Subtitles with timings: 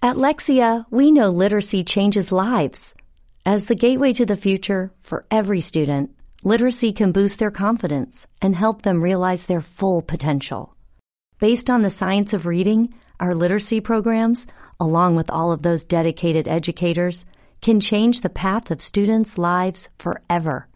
[0.00, 2.94] At Lexia, we know literacy changes lives.
[3.44, 6.14] As the gateway to the future for every student,
[6.44, 10.76] literacy can boost their confidence and help them realize their full potential.
[11.40, 14.46] Based on the science of reading, our literacy programs,
[14.78, 17.24] along with all of those dedicated educators,
[17.60, 20.68] can change the path of students' lives forever.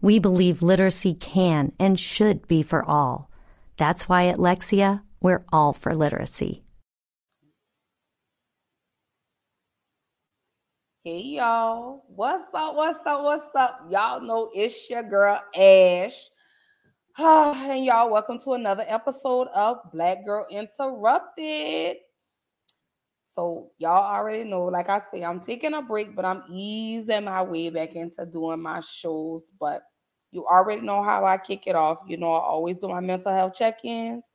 [0.00, 3.28] We believe literacy can and should be for all.
[3.76, 6.61] That's why at Lexia, we're all for literacy.
[11.04, 12.76] Hey y'all, what's up?
[12.76, 13.24] What's up?
[13.24, 13.80] What's up?
[13.90, 16.30] Y'all know it's your girl Ash.
[17.18, 21.96] and y'all, welcome to another episode of Black Girl Interrupted.
[23.24, 27.42] So, y'all already know, like I say, I'm taking a break, but I'm easing my
[27.42, 29.50] way back into doing my shows.
[29.58, 29.82] But
[30.30, 32.00] you already know how I kick it off.
[32.06, 34.26] You know, I always do my mental health check ins.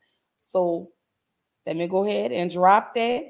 [0.50, 0.90] So,
[1.66, 3.24] let me go ahead and drop that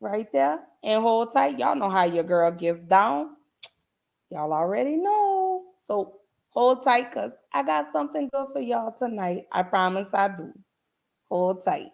[0.00, 1.58] right there and hold tight.
[1.58, 3.30] Y'all know how your girl gets down.
[4.30, 5.62] Y'all already know.
[5.86, 9.46] So hold tight because I got something good for y'all tonight.
[9.50, 10.52] I promise I do.
[11.30, 11.90] Hold tight.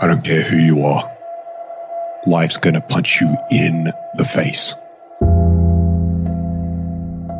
[0.00, 1.10] I don't care who you are.
[2.26, 4.74] Life's gonna punch you in the face.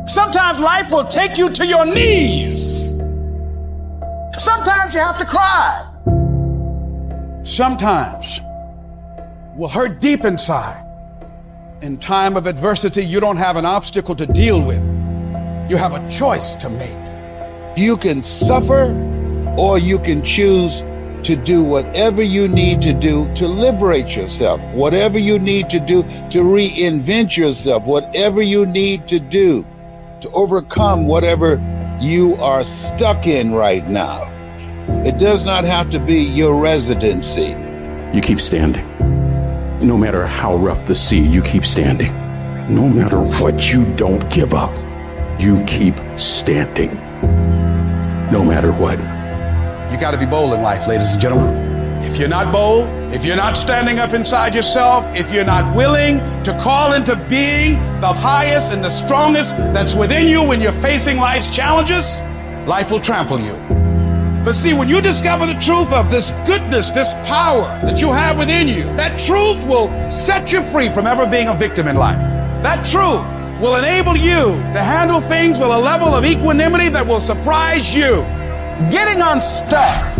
[0.07, 2.99] Sometimes life will take you to your knees.
[4.37, 5.91] Sometimes you have to cry.
[7.43, 8.41] Sometimes
[9.55, 10.81] will hurt deep inside.
[11.81, 14.83] In time of adversity, you don't have an obstacle to deal with.
[15.69, 17.77] You have a choice to make.
[17.77, 18.93] You can suffer
[19.57, 20.81] or you can choose
[21.23, 26.03] to do whatever you need to do to liberate yourself, whatever you need to do
[26.03, 29.65] to reinvent yourself, whatever you need to do
[30.21, 31.61] to overcome whatever
[31.99, 34.31] you are stuck in right now.
[35.03, 37.55] It does not have to be your residency.
[38.13, 39.14] You keep standing.
[39.85, 42.11] No matter how rough the sea, you keep standing.
[42.73, 44.75] No matter what, you don't give up.
[45.39, 46.95] You keep standing.
[48.31, 48.97] No matter what.
[49.91, 52.03] You got to be bold in life, ladies and gentlemen.
[52.03, 56.17] If you're not bold, if you're not standing up inside yourself, if you're not willing
[56.45, 61.17] to call into being the highest and the strongest that's within you when you're facing
[61.17, 62.21] life's challenges,
[62.67, 63.74] life will trample you.
[64.45, 68.37] But see, when you discover the truth of this goodness, this power that you have
[68.37, 72.19] within you, that truth will set you free from ever being a victim in life.
[72.61, 73.25] That truth
[73.59, 78.21] will enable you to handle things with a level of equanimity that will surprise you.
[78.91, 80.15] Getting unstuck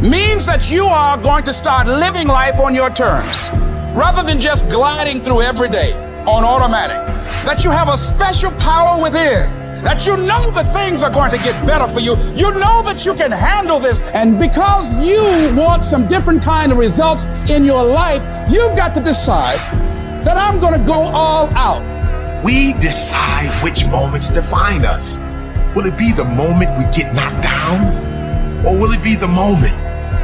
[0.00, 3.50] means that you are going to start living life on your terms
[3.94, 5.92] rather than just gliding through every day
[6.24, 7.06] on automatic.
[7.44, 11.38] That you have a special power within that you know that things are going to
[11.38, 12.16] get better for you.
[12.34, 14.00] You know that you can handle this.
[14.10, 15.22] And because you
[15.54, 18.20] want some different kind of results in your life,
[18.50, 19.60] you've got to decide
[20.26, 21.84] that I'm going to go all out.
[22.44, 25.20] We decide which moments define us.
[25.76, 28.66] Will it be the moment we get knocked down?
[28.66, 29.76] Or will it be the moment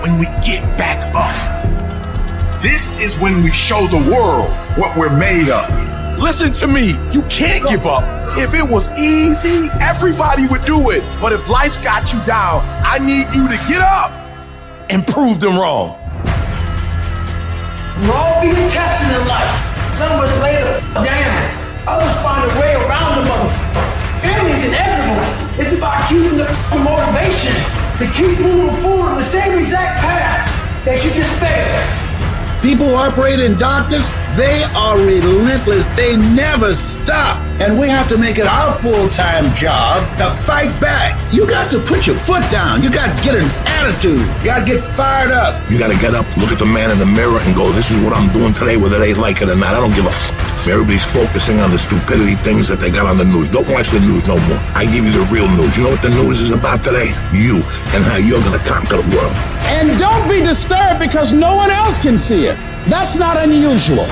[0.03, 2.61] when we get back up?
[2.63, 6.02] This is when we show the world what we're made of.
[6.23, 6.91] Listen to me.
[7.11, 8.05] You can't give up.
[8.39, 11.03] If it was easy, everybody would do it.
[11.21, 14.13] But if life's got you down, I need you to get up
[14.89, 15.99] and prove them wrong.
[17.99, 19.51] We're all being tested in life.
[19.99, 21.89] Some of us later down.
[21.89, 24.23] Others find a way around the motherfucker.
[24.23, 25.61] Family's inevitable.
[25.61, 26.47] It's about keeping the
[26.79, 27.59] motivation
[27.99, 30.47] to keep moving forward on the same exact path
[30.85, 32.02] that you just failed.
[32.63, 35.89] People who operate in darkness, they are relentless.
[35.97, 37.52] They never stop.
[37.61, 41.19] And we have to make it our full-time job to fight back.
[41.33, 42.83] You got to put your foot down.
[42.83, 44.19] You got to get an attitude.
[44.41, 45.71] You got to get fired up.
[45.71, 47.91] You got to get up, look at the man in the mirror and go, this
[47.91, 49.75] is what I'm doing today, whether they like it or not.
[49.75, 53.19] I don't give a f- Everybody's focusing on the stupidity things that they got on
[53.19, 53.49] the news.
[53.49, 54.59] Don't watch the news no more.
[54.75, 55.77] I give you the real news.
[55.77, 57.09] You know what the news is about today?
[57.33, 57.57] You
[57.95, 59.35] and how you're going to conquer the world.
[59.67, 62.57] And don't be disturbed because no one else can see it.
[62.87, 64.07] That's not unusual.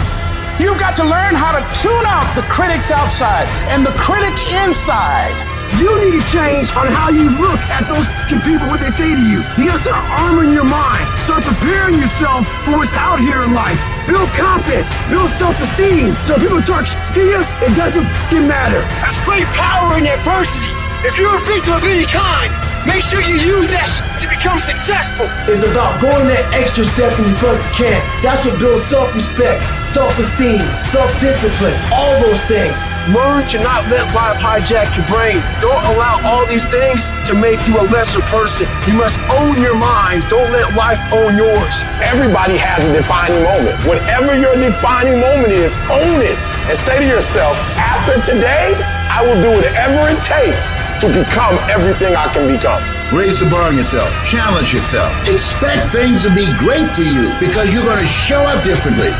[0.58, 5.32] You've got to learn how to tune out the critics outside and the critic inside
[5.78, 8.08] You need to change on how you look at those
[8.42, 9.40] people, what they say to you.
[9.56, 11.06] You gotta start arming your mind.
[11.24, 13.78] Start preparing yourself for what's out here in life.
[14.06, 14.90] Build confidence.
[15.08, 16.12] Build self-esteem.
[16.26, 18.04] So if people talk to you, it doesn't
[18.50, 18.82] matter.
[19.00, 20.66] That's great power in adversity.
[21.06, 22.52] If you're a victim of any kind,
[22.86, 23.88] make sure you use that
[24.20, 25.26] to become successful.
[25.48, 28.00] It's about going that extra step when you fucking can.
[28.20, 32.76] That's what builds self-respect, self-esteem, self-discipline, all those things.
[33.10, 35.40] Learn to not let life hijack your brain.
[35.64, 38.68] Don't allow all these things to make you a lesser person.
[38.86, 40.28] You must own your mind.
[40.28, 41.76] Don't let life own yours.
[42.04, 43.76] Everybody has a defining moment.
[43.88, 48.76] Whatever your defining moment is, own it and say to yourself, after today,
[49.10, 50.70] I will do whatever it takes
[51.02, 52.78] to become everything I can become.
[53.10, 54.08] Raise the bar on yourself.
[54.24, 55.10] Challenge yourself.
[55.26, 59.10] Expect things to be great for you because you're going to show up differently.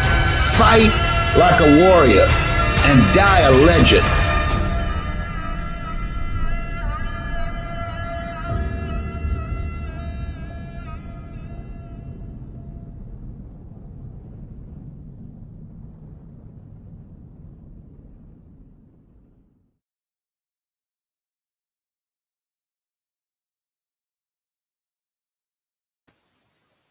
[0.56, 0.94] Fight
[1.34, 2.24] like a warrior
[2.86, 4.06] and die a legend.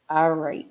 [0.10, 0.68] All right.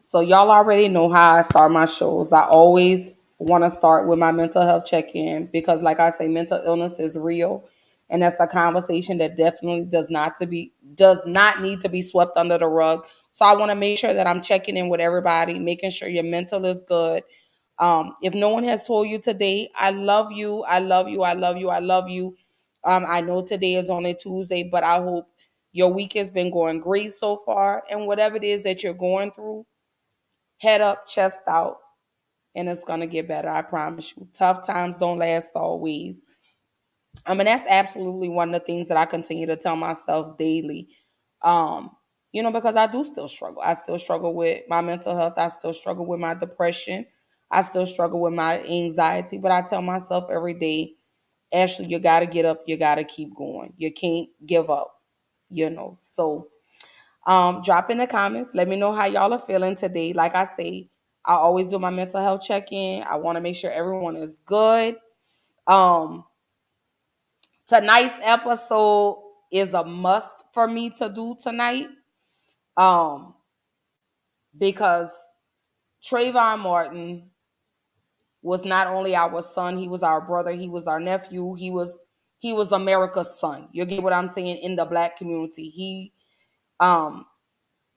[0.00, 2.32] So y'all already know how I start my shows.
[2.32, 6.60] I always want to start with my mental health check-in because like I say mental
[6.64, 7.68] illness is real
[8.10, 12.02] and that's a conversation that definitely does not to be does not need to be
[12.02, 13.06] swept under the rug.
[13.32, 16.24] So I want to make sure that I'm checking in with everybody, making sure your
[16.24, 17.22] mental is good.
[17.78, 21.34] Um, if no one has told you today, I love you, I love you, I
[21.34, 22.36] love you, I love you.
[22.84, 25.28] Um, I know today is only Tuesday, but I hope
[25.78, 27.84] your week has been going great so far.
[27.88, 29.64] And whatever it is that you're going through,
[30.58, 31.76] head up, chest out,
[32.56, 33.48] and it's going to get better.
[33.48, 34.26] I promise you.
[34.34, 36.20] Tough times don't last always.
[37.24, 40.88] I mean, that's absolutely one of the things that I continue to tell myself daily.
[41.42, 41.92] Um,
[42.32, 43.62] you know, because I do still struggle.
[43.64, 45.34] I still struggle with my mental health.
[45.36, 47.06] I still struggle with my depression.
[47.52, 49.38] I still struggle with my anxiety.
[49.38, 50.94] But I tell myself every day,
[51.52, 52.62] Ashley, you got to get up.
[52.66, 53.74] You got to keep going.
[53.76, 54.97] You can't give up
[55.50, 55.94] you know.
[55.98, 56.48] So
[57.26, 58.52] um drop in the comments.
[58.54, 60.12] Let me know how y'all are feeling today.
[60.12, 60.90] Like I say,
[61.24, 63.02] I always do my mental health check-in.
[63.02, 64.96] I want to make sure everyone is good.
[65.66, 66.24] Um
[67.66, 69.22] tonight's episode
[69.52, 71.88] is a must for me to do tonight.
[72.76, 73.34] Um
[74.56, 75.12] because
[76.02, 77.30] Trayvon Martin
[78.42, 81.98] was not only our son, he was our brother, he was our nephew, he was
[82.38, 83.68] he was America's son.
[83.72, 85.68] You get what I'm saying in the black community.
[85.68, 86.12] He
[86.80, 87.26] um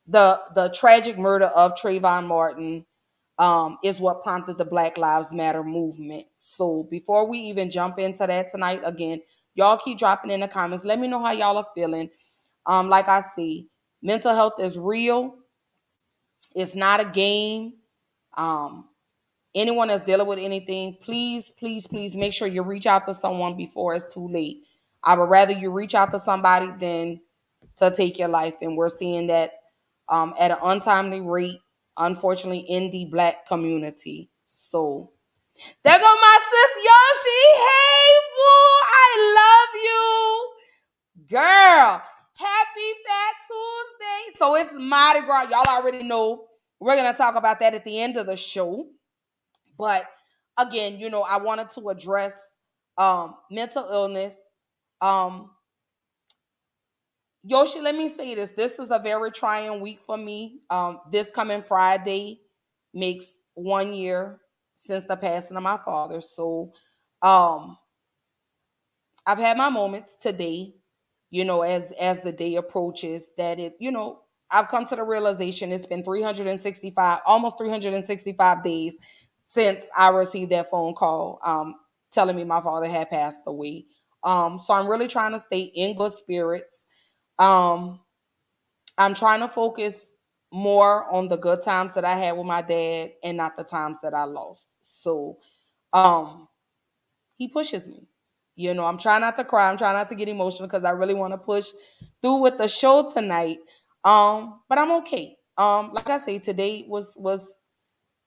[0.07, 2.85] the the tragic murder of Trayvon Martin
[3.37, 6.25] um is what prompted the Black Lives Matter movement.
[6.35, 9.21] So before we even jump into that tonight, again,
[9.55, 10.85] y'all keep dropping in the comments.
[10.85, 12.09] Let me know how y'all are feeling.
[12.65, 13.67] Um, like I see,
[14.01, 15.35] mental health is real.
[16.55, 17.73] It's not a game.
[18.35, 18.89] Um,
[19.53, 23.55] anyone that's dealing with anything, please, please, please make sure you reach out to someone
[23.55, 24.63] before it's too late.
[25.03, 27.21] I would rather you reach out to somebody than
[27.77, 28.55] to take your life.
[28.61, 29.51] And we're seeing that
[30.09, 31.59] um, at an untimely rate,
[31.97, 34.29] unfortunately, in the black community.
[34.43, 35.11] So
[35.83, 37.43] there go my sis Yoshi.
[37.55, 40.49] Hey, boo, I love you.
[41.29, 42.01] Girl,
[42.33, 44.37] happy Fat Tuesday.
[44.37, 45.49] So it's Mardi Gras.
[45.49, 46.45] Y'all already know.
[46.79, 48.87] We're going to talk about that at the end of the show.
[49.81, 50.05] But
[50.59, 52.59] again, you know, I wanted to address
[52.99, 54.35] um, mental illness.
[55.01, 55.49] Um,
[57.43, 58.51] Yoshi, let me say this.
[58.51, 60.59] This is a very trying week for me.
[60.69, 62.41] Um, this coming Friday
[62.93, 64.39] makes one year
[64.77, 66.21] since the passing of my father.
[66.21, 66.73] So
[67.23, 67.75] um,
[69.25, 70.75] I've had my moments today,
[71.31, 74.19] you know, as as the day approaches, that it, you know,
[74.51, 78.99] I've come to the realization it's been 365, almost 365 days
[79.43, 81.75] since I received that phone call um,
[82.11, 83.85] telling me my father had passed away.
[84.23, 86.85] Um, so I'm really trying to stay in good spirits.
[87.39, 87.99] Um,
[88.97, 90.11] I'm trying to focus
[90.51, 93.97] more on the good times that I had with my dad and not the times
[94.03, 94.67] that I lost.
[94.83, 95.37] So
[95.93, 96.47] um,
[97.37, 98.07] he pushes me.
[98.55, 99.69] You know, I'm trying not to cry.
[99.69, 101.69] I'm trying not to get emotional because I really want to push
[102.21, 103.59] through with the show tonight.
[104.03, 105.37] Um, but I'm okay.
[105.57, 107.59] Um, like I say, today was was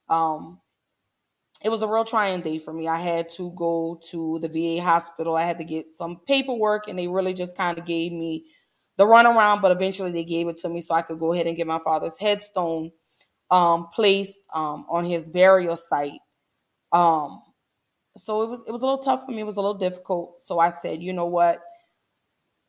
[0.09, 0.61] um
[1.65, 2.89] it was a real trying day for me.
[2.89, 5.37] I had to go to the VA hospital.
[5.37, 8.47] I had to get some paperwork, and they really just kind of gave me
[8.99, 9.63] the runaround.
[9.63, 11.81] But eventually, they gave it to me so I could go ahead and get my
[11.85, 12.93] father's headstone
[13.51, 16.21] um, placed um, on his burial site.
[16.93, 17.43] Um,
[18.19, 19.41] so it was it was a little tough for me.
[19.41, 20.43] It was a little difficult.
[20.43, 21.61] So I said, you know what?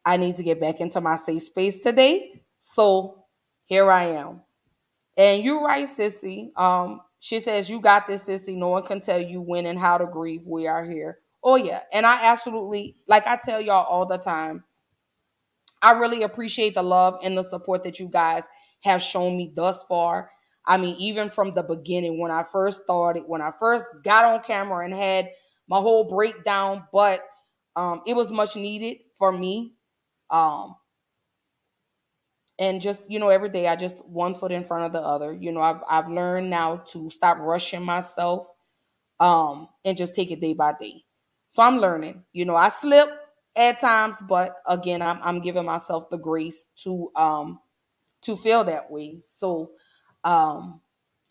[0.06, 2.44] I need to get back into my safe space today.
[2.60, 3.25] So
[3.66, 4.42] here I am.
[5.18, 6.50] And you're right, Sissy.
[6.58, 8.55] Um, she says, You got this, Sissy.
[8.55, 10.44] No one can tell you when and how to grieve.
[10.46, 11.17] We are here.
[11.44, 11.82] Oh, yeah.
[11.91, 14.63] And I absolutely, like I tell y'all all the time,
[15.82, 18.48] I really appreciate the love and the support that you guys
[18.84, 20.29] have shown me thus far.
[20.67, 24.44] I mean, even from the beginning, when I first started, when I first got on
[24.44, 25.32] camera and had
[25.67, 27.24] my whole breakdown, but
[27.75, 29.74] um, it was much needed for me.
[30.29, 30.75] Um,
[32.60, 35.34] and just you know, every day I just one foot in front of the other.
[35.34, 38.48] You know, I've I've learned now to stop rushing myself,
[39.20, 41.04] um, and just take it day by day.
[41.50, 42.24] So I'm learning.
[42.34, 43.10] You know, I slip
[43.56, 47.60] at times, but again, I'm I'm giving myself the grace to um
[48.24, 49.20] to feel that way.
[49.22, 49.72] So
[50.24, 50.82] um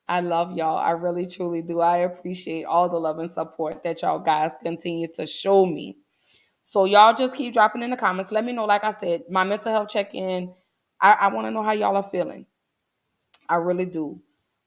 [0.09, 0.77] I love y'all.
[0.77, 1.81] I really truly do.
[1.81, 5.97] I appreciate all the love and support that y'all guys continue to show me.
[6.63, 8.31] So y'all just keep dropping in the comments.
[8.33, 8.67] Let me know.
[8.67, 10.53] Like I said, my mental health check-in.
[11.05, 12.47] I, I want to know how y'all are feeling.
[13.47, 14.19] I really do.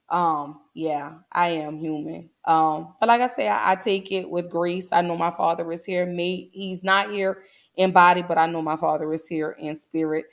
[0.08, 2.30] Um, yeah, I am human.
[2.44, 4.90] Um, but like I say, I, I take it with grace.
[4.92, 6.06] I know my father is here.
[6.06, 7.42] Me, he's not here
[7.74, 10.26] in body, but I know my father is here in spirit.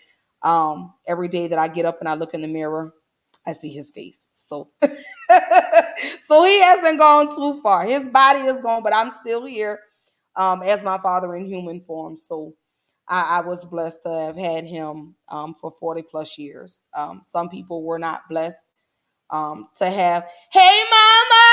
[0.43, 2.93] Um, every day that I get up and I look in the mirror,
[3.47, 4.27] I see his face.
[4.31, 4.69] So
[6.21, 7.83] so he hasn't gone too far.
[7.83, 9.79] His body is gone, but I'm still here
[10.35, 12.15] um, as my father in human form.
[12.15, 12.53] So
[13.07, 16.81] I, I was blessed to have had him um, for 40 plus years.
[16.95, 18.63] Um, some people were not blessed
[19.29, 21.45] um, to have, hey, mama,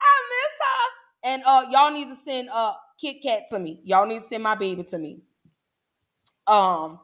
[0.00, 0.88] I miss her.
[1.24, 3.80] And uh, y'all need to send uh, Kit Kat to me.
[3.84, 5.20] Y'all need to send my baby to me.
[6.46, 7.00] Um,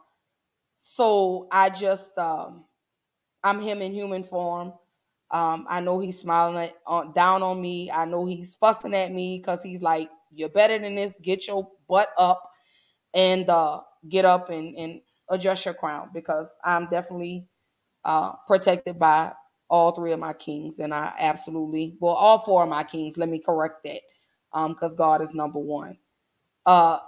[0.76, 2.64] so I just, um,
[3.42, 4.73] I'm him in human form.
[5.31, 7.90] Um, I know he's smiling at, uh, down on me.
[7.90, 11.19] I know he's fussing at me because he's like, "You're better than this.
[11.23, 12.51] Get your butt up
[13.14, 17.47] and uh, get up and, and adjust your crown." Because I'm definitely
[18.04, 19.33] uh, protected by
[19.69, 23.16] all three of my kings, and I absolutely well, all four of my kings.
[23.16, 24.00] Let me correct that,
[24.52, 25.97] because um, God is number one.
[26.66, 26.99] Uh,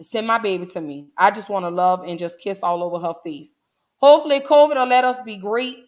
[0.00, 1.08] send my baby to me.
[1.16, 3.54] I just want to love and just kiss all over her face.
[3.96, 5.78] Hopefully, COVID will let us be great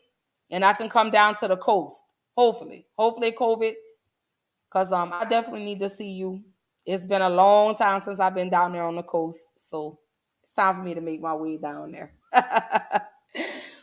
[0.51, 2.03] and I can come down to the coast.
[2.37, 3.75] Hopefully, hopefully, COVID,
[4.69, 6.43] because um, I definitely need to see you.
[6.87, 9.99] It's been a long time since I've been down there on the coast, so
[10.45, 12.13] it's time for me to make my way down there.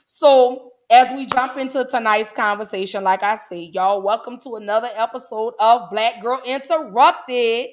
[0.05, 5.53] so, as we jump into tonight's conversation, like I say, y'all, welcome to another episode
[5.59, 7.71] of Black Girl Interrupted.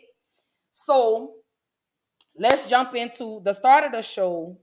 [0.72, 1.34] So,
[2.37, 4.58] let's jump into the start of the show,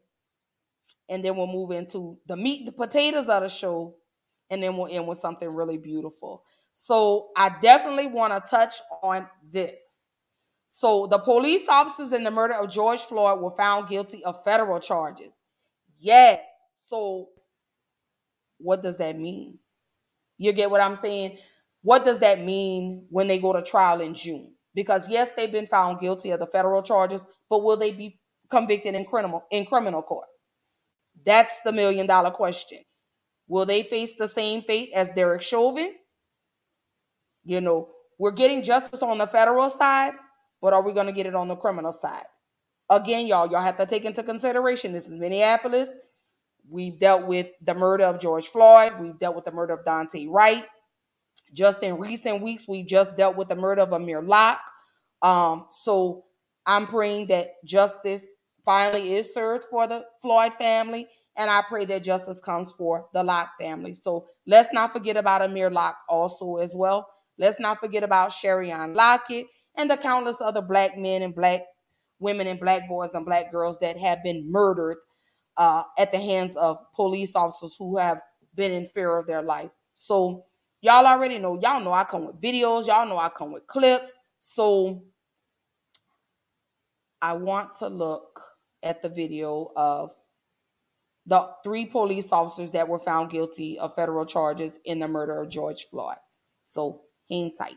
[1.08, 3.96] and then we'll move into the meat, the potatoes of the show,
[4.50, 6.44] and then we'll end with something really beautiful.
[6.74, 9.82] So I definitely want to touch on this.
[10.68, 14.80] So the police officers in the murder of George Floyd were found guilty of federal
[14.80, 15.36] charges.
[15.98, 16.46] Yes.
[16.88, 17.30] So
[18.58, 19.60] what does that mean?
[20.38, 21.38] You get what I'm saying?
[21.82, 24.54] What does that mean when they go to trial in June?
[24.74, 28.20] Because yes, they've been found guilty of the federal charges, but will they be
[28.50, 30.28] convicted in criminal in criminal court?
[31.26, 32.80] That's the million dollar question.
[33.48, 35.94] Will they face the same fate as Derek Chauvin?
[37.44, 40.14] You know, we're getting justice on the federal side,
[40.62, 42.26] but are we going to get it on the criminal side?
[42.90, 45.90] Again, y'all, y'all have to take into consideration this is Minneapolis.
[46.70, 48.94] We've dealt with the murder of George Floyd.
[49.00, 50.66] We've dealt with the murder of Daunte Wright.
[51.54, 54.60] Just in recent weeks, we've just dealt with the murder of Amir Locke.
[55.22, 56.26] Um, so
[56.66, 58.26] I'm praying that justice
[58.66, 63.24] finally is served for the Floyd family and I pray that justice comes for the
[63.24, 63.94] Locke family.
[63.94, 67.08] So let's not forget about Amir Locke also as well.
[67.38, 69.46] Let's not forget about Sherian Lockett
[69.78, 71.62] and the countless other black men and black
[72.20, 74.98] women and black boys and black girls that have been murdered
[75.58, 78.22] uh, at the hands of police officers who have
[78.56, 79.70] been in fear of their life.
[79.96, 80.46] So
[80.82, 81.60] y'all already know.
[81.62, 82.88] Y'all know I come with videos.
[82.88, 84.18] Y'all know I come with clips.
[84.40, 85.04] So
[87.22, 88.42] I want to look
[88.84, 90.12] at the video of
[91.26, 95.50] the three police officers that were found guilty of federal charges in the murder of
[95.50, 96.18] George Floyd.
[96.66, 97.76] So hang tight.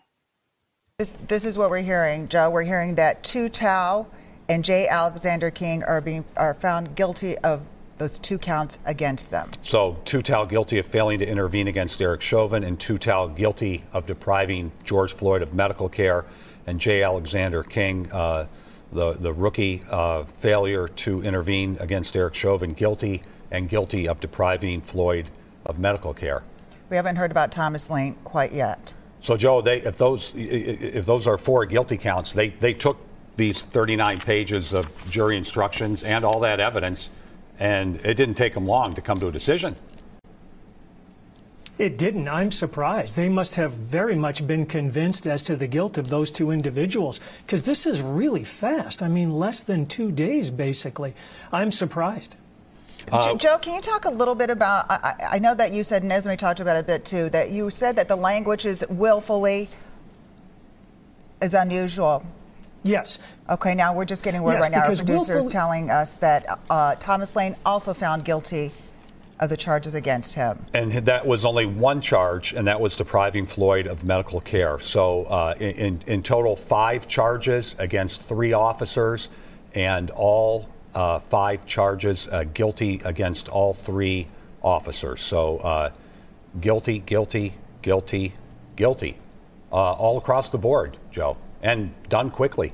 [1.01, 2.51] This, this is what we're hearing, Joe.
[2.51, 4.07] We're hearing that Tou Thao
[4.51, 4.87] and J.
[4.87, 7.67] Alexander Kueng are being are found guilty of
[7.97, 9.49] those two counts against them.
[9.63, 13.83] So Tou Thao guilty of failing to intervene against Derek Chauvin, and Tou Thao guilty
[13.95, 16.27] of depriving George Floyd of medical care,
[16.67, 17.03] and J.
[17.03, 18.45] Alexander Kueng, uh,
[18.93, 24.83] the the rookie, uh, failure to intervene against Derek Chauvin, guilty and guilty of depriving
[24.83, 25.31] Floyd
[25.65, 26.43] of medical care.
[26.91, 28.95] We haven't heard about Thomas Lane quite yet.
[29.21, 32.97] So, Joe, they, if those if those are four guilty counts, they they took
[33.37, 37.11] these 39 pages of jury instructions and all that evidence,
[37.59, 39.77] and it didn't take them long to come to a decision.
[41.79, 42.29] It didn't.
[42.29, 43.17] I'm surprised.
[43.17, 47.21] They must have very much been convinced as to the guilt of those two individuals
[47.47, 49.03] because this is really fast.
[49.03, 51.15] I mean, less than two days, basically.
[51.51, 52.37] I'm surprised.
[53.13, 54.87] Uh, Joe, can you talk a little bit about?
[54.91, 57.51] I, I, know that you said, and Esme talked about it a bit too, that
[57.51, 59.69] you said that the language is willfully
[61.43, 62.25] is unusual.
[62.83, 63.19] Yes.
[63.49, 64.81] Okay, now we're just getting word yes, right now.
[64.87, 68.73] Our producer is telling us that uh, Thomas Lane also found guilty
[69.41, 70.59] of the charges against him.
[70.75, 74.79] And that was only one charge, and that was depriving Floyd of medical care.
[74.79, 79.31] So, uh, in, in total, five charges against three officers,
[79.75, 84.27] and all five charges uh, guilty against all three
[84.63, 85.21] officers.
[85.21, 85.93] So, uh,
[86.61, 88.35] guilty, guilty, guilty,
[88.77, 89.17] guilty,
[89.73, 92.73] uh, all across the board, Joe, and done quickly.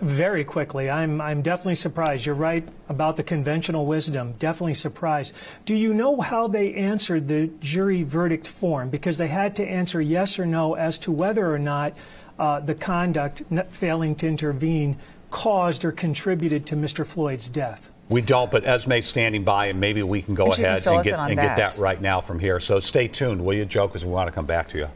[0.00, 0.90] Very quickly.
[0.90, 2.26] I'm, I'm definitely surprised.
[2.26, 4.32] You're right about the conventional wisdom.
[4.38, 5.34] Definitely surprised.
[5.64, 8.90] Do you know how they answered the jury verdict form?
[8.90, 11.94] Because they had to answer yes or no as to whether or not
[12.38, 14.96] uh, the conduct failing to intervene
[15.34, 17.04] caused or contributed to Mr.
[17.04, 17.90] Floyd's death.
[18.08, 21.04] We don't, but Esme's standing by, and maybe we can go and ahead can and,
[21.04, 21.56] get, and that.
[21.58, 22.60] get that right now from here.
[22.60, 23.88] So stay tuned, will you, Joe?
[23.88, 24.88] Because we want to come back to you.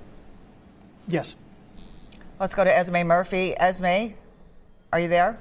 [1.09, 1.35] Yes.
[2.39, 3.53] Let's go to Esme Murphy.
[3.59, 4.15] Esme,
[4.93, 5.41] are you there?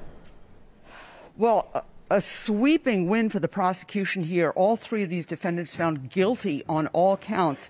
[1.38, 4.50] Well, a, a sweeping win for the prosecution here.
[4.56, 7.70] All three of these defendants found guilty on all counts.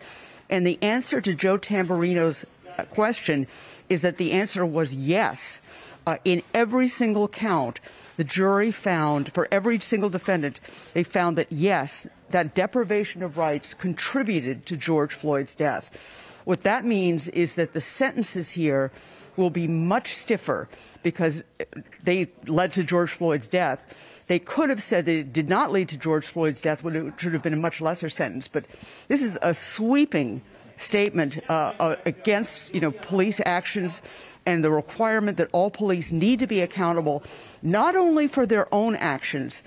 [0.50, 2.46] And the answer to Joe Tamburino's
[2.78, 3.48] uh, question
[3.90, 5.62] is that the answer was yes.
[6.08, 7.82] Uh, in every single count,
[8.16, 10.62] the jury found, for every single defendant,
[10.94, 15.92] they found that yes, that deprivation of rights contributed to George Floyd's death.
[16.46, 18.90] What that means is that the sentences here
[19.36, 20.70] will be much stiffer
[21.04, 21.44] because
[22.02, 24.24] they led to George Floyd's death.
[24.28, 27.34] They could have said that it did not lead to George Floyd's death, it should
[27.34, 28.48] have been a much lesser sentence.
[28.48, 28.64] But
[29.10, 30.42] this is a sweeping
[30.78, 34.02] statement uh, uh, against, you know, police actions
[34.46, 37.24] and the requirement that all police need to be accountable
[37.62, 39.62] not only for their own actions,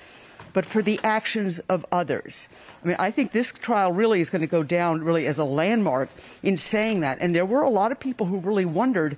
[0.53, 2.49] but for the actions of others.
[2.83, 5.44] I mean, I think this trial really is going to go down really as a
[5.44, 6.09] landmark
[6.42, 7.18] in saying that.
[7.20, 9.16] And there were a lot of people who really wondered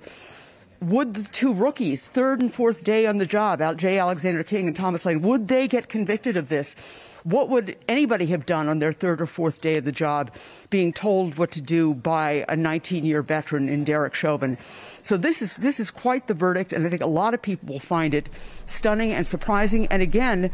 [0.81, 3.97] would the two rookies, third and fourth day on the job, out J.
[3.99, 6.75] Alexander Kueng and Thomas Lane, would they get convicted of this?
[7.23, 10.31] What would anybody have done on their third or fourth day of the job,
[10.69, 14.57] being told what to do by a 19-year veteran in Derek Chauvin?
[15.01, 17.69] So this is this is quite the verdict, and I think a lot of people
[17.73, 18.29] will find it
[18.67, 19.87] stunning and surprising.
[19.87, 20.51] And again,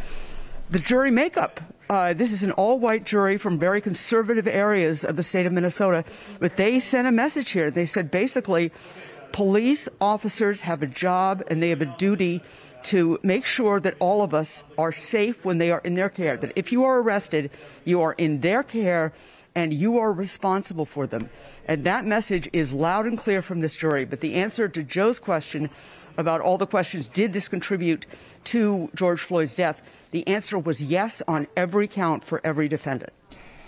[0.70, 1.60] the jury makeup.
[1.90, 6.06] Uh, this is an all-white jury from very conservative areas of the state of Minnesota,
[6.40, 7.72] but they sent a message here.
[7.72, 8.72] They said basically
[9.32, 12.44] police officers have a job and they have a duty
[12.84, 16.38] to make sure that all of us are safe when they are in their care.
[16.38, 17.52] That if you are arrested,
[17.86, 19.14] you are in their care
[19.56, 21.30] and you are responsible for them.
[21.68, 24.06] And that message is loud and clear from this jury.
[24.06, 25.70] But the answer to Joe's question
[26.18, 28.06] about all the questions, did this contribute
[28.46, 29.82] to George Floyd's death?
[30.12, 33.12] The answer was yes on every count for every defendant.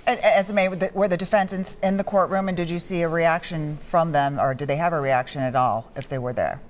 [0.07, 0.59] Esme,
[0.93, 4.53] were the defendants in the courtroom, and did you see a reaction from them, or
[4.53, 6.61] did they have a reaction at all if they were there?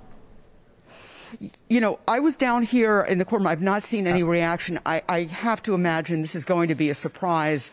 [1.70, 3.48] You know, I was down here in the courtroom.
[3.48, 4.80] I've not seen any reaction.
[4.86, 7.72] I, I have to imagine this is going to be a surprise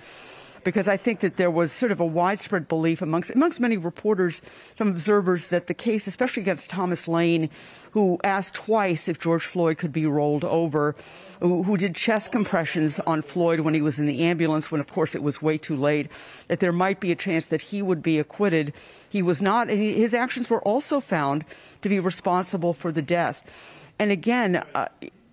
[0.65, 4.43] because I think that there was sort of a widespread belief amongst amongst many reporters,
[4.75, 7.51] some observers, that the case, especially against Thomas Lane,
[7.93, 10.95] who asked twice if George Floyd could be rolled over,
[11.41, 14.89] who, who did chest compressions on Floyd when he was in the ambulance, when of
[14.89, 16.11] course it was way too late,
[16.49, 18.73] that there might be a chance that he would be acquitted.
[19.09, 21.45] He was not, and his actions were also found
[21.83, 23.45] to be responsible for the death.
[23.99, 24.89] And again, uh,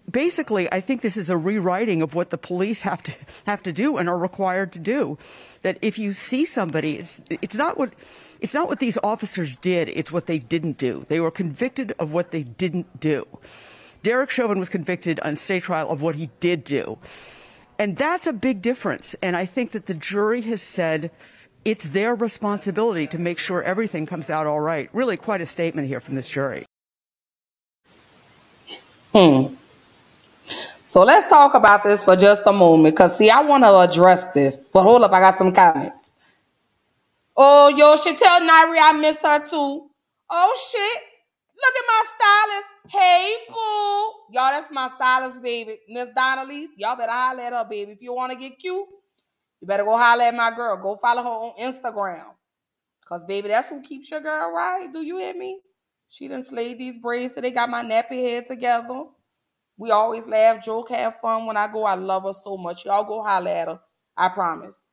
[0.09, 3.13] basically, I think this is a rewriting of what the police have to
[3.45, 5.17] have to do and are required to do.
[5.61, 7.93] That if you see somebody, it's, it's not what
[8.39, 11.05] it's not what these officers did; it's what they didn't do.
[11.07, 13.25] They were convicted of what they didn't do.
[14.03, 16.97] Derek Chauvin was convicted on state trial of what he did do,
[17.79, 19.15] and that's a big difference.
[19.21, 21.11] And I think that the jury has said.
[21.65, 24.87] It's their responsibility to make sure everything comes out all right.
[24.93, 26.67] Really, quite a statement here from this jury.
[29.11, 29.55] Hmm.
[30.95, 32.95] So let's talk about this for just a moment.
[32.95, 34.55] Because, see, I want to address this.
[34.55, 36.13] But hold up, I got some comments.
[37.35, 39.89] Oh, yo, should tell Nairi I miss her too.
[40.29, 41.01] Oh, shit.
[41.57, 42.67] Look at my stylist.
[42.87, 44.35] Hey, boo.
[44.35, 45.79] Y'all, that's my stylist, baby.
[45.89, 46.69] Miss Donnelly.
[46.77, 47.91] Y'all better holler at her, baby.
[47.91, 48.87] If you want to get cute,
[49.59, 50.77] you better go holler at my girl.
[50.77, 52.23] Go follow her on Instagram.
[53.01, 54.87] Because, baby, that's who keeps your girl right.
[54.93, 55.59] Do you hear me?
[56.07, 59.07] She done slayed these braids so they got my nappy head together.
[59.77, 61.83] We always laugh, joke, have fun when I go.
[61.83, 62.85] I love her so much.
[62.85, 63.79] Y'all go holler at her.
[64.17, 64.83] I promise.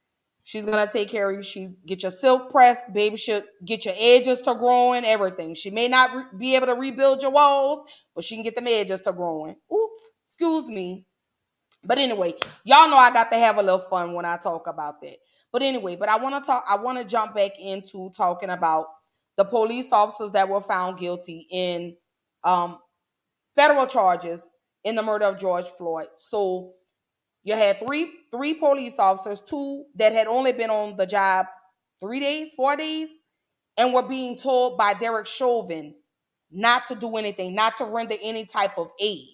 [0.44, 1.42] She's gonna take care of you.
[1.42, 3.16] She's get your silk pressed, baby.
[3.16, 5.54] She'll get your edges to growing, everything.
[5.54, 8.66] She may not re- be able to rebuild your walls, but she can get them
[8.66, 9.54] edges to growing.
[9.72, 11.06] Oops, excuse me.
[11.84, 15.00] But anyway, y'all know I got to have a little fun when I talk about
[15.02, 15.16] that.
[15.52, 16.64] But anyway, but I want to talk.
[16.68, 18.86] I want to jump back into talking about
[19.36, 21.96] the police officers that were found guilty in
[22.44, 22.78] um,
[23.56, 24.50] federal charges
[24.84, 26.08] in the murder of George Floyd.
[26.16, 26.74] So
[27.42, 31.46] you had three three police officers, two that had only been on the job
[32.00, 33.08] three days, four days,
[33.76, 35.94] and were being told by Derek Chauvin
[36.50, 39.26] not to do anything, not to render any type of aid.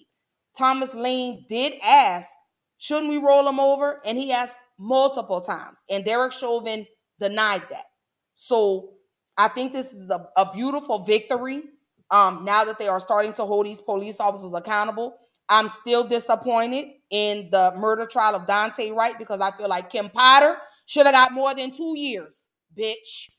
[0.57, 2.29] Thomas Lane did ask,
[2.77, 4.01] shouldn't we roll him over?
[4.05, 6.85] And he asked multiple times, and Derek Chauvin
[7.19, 7.85] denied that.
[8.35, 8.91] So
[9.37, 11.63] I think this is a, a beautiful victory.
[12.11, 15.15] Um, now that they are starting to hold these police officers accountable,
[15.49, 20.09] I'm still disappointed in the murder trial of Daunte Wright because I feel like Kim
[20.09, 23.29] Potter should have got more than two years, bitch.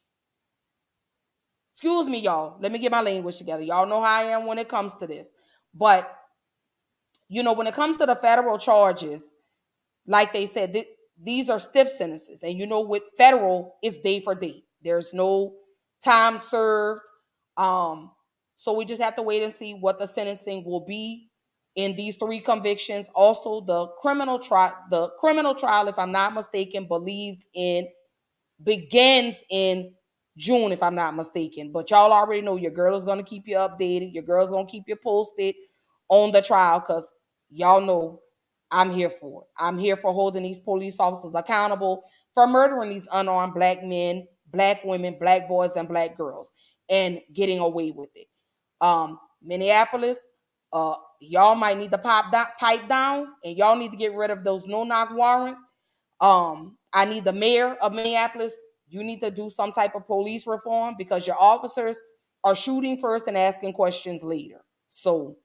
[1.73, 2.59] Excuse me, y'all.
[2.61, 3.63] Let me get my language together.
[3.63, 5.31] Y'all know how I am when it comes to this.
[5.73, 6.13] But,
[7.29, 9.35] you know, when it comes to the federal charges,
[10.07, 10.89] like they said, th-
[11.23, 12.43] these are stiff sentences.
[12.43, 14.65] And, you know, with federal, it's day for day.
[14.83, 15.55] There's no
[16.05, 17.03] time served.
[17.57, 18.11] Um,
[18.57, 21.30] so we just have to wait and see what the sentencing will be
[21.77, 23.09] in these three convictions.
[23.15, 27.89] Also, the criminal trial, the criminal trial, if I'm not mistaken, believes in
[28.63, 29.95] begins in
[30.37, 31.73] June, if I'm not mistaken.
[31.73, 34.15] But y'all already know your girl is gonna keep you updated.
[34.15, 35.55] Your girl's gonna keep you posted
[36.09, 37.13] on the trial because
[37.51, 38.21] y'all know
[38.71, 39.49] I'm here for it.
[39.59, 42.05] I'm here for holding these police officers accountable
[42.35, 46.53] for murdering these unarmed black men, black women, black boys, and black girls
[46.89, 48.27] and getting away with it.
[48.81, 50.19] Um, Minneapolis,
[50.73, 54.31] uh, y'all might need to pop that pipe down and y'all need to get rid
[54.31, 55.63] of those no-knock warrants.
[56.21, 58.55] Um, I need the mayor of Minneapolis.
[58.89, 61.99] You need to do some type of police reform because your officers
[62.43, 64.61] are shooting first and asking questions later.
[64.89, 65.37] So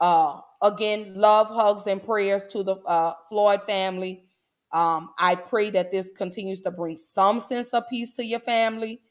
[0.00, 4.24] uh again, love, hugs, and prayers to the uh, Floyd family.
[4.72, 9.02] Um, I pray that this continues to bring some sense of peace to your family.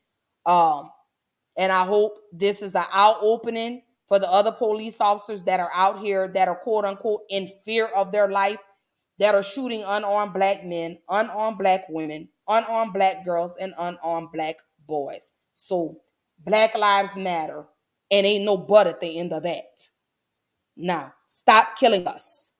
[0.45, 0.89] Um,
[1.55, 5.71] and I hope this is an eye opening for the other police officers that are
[5.73, 8.59] out here that are quote unquote in fear of their life,
[9.19, 14.57] that are shooting unarmed black men, unarmed black women, unarmed black girls, and unarmed black
[14.87, 15.31] boys.
[15.53, 16.01] So
[16.39, 17.65] Black Lives Matter,
[18.11, 19.89] and ain't no but at the end of that.
[20.75, 22.51] Now, stop killing us.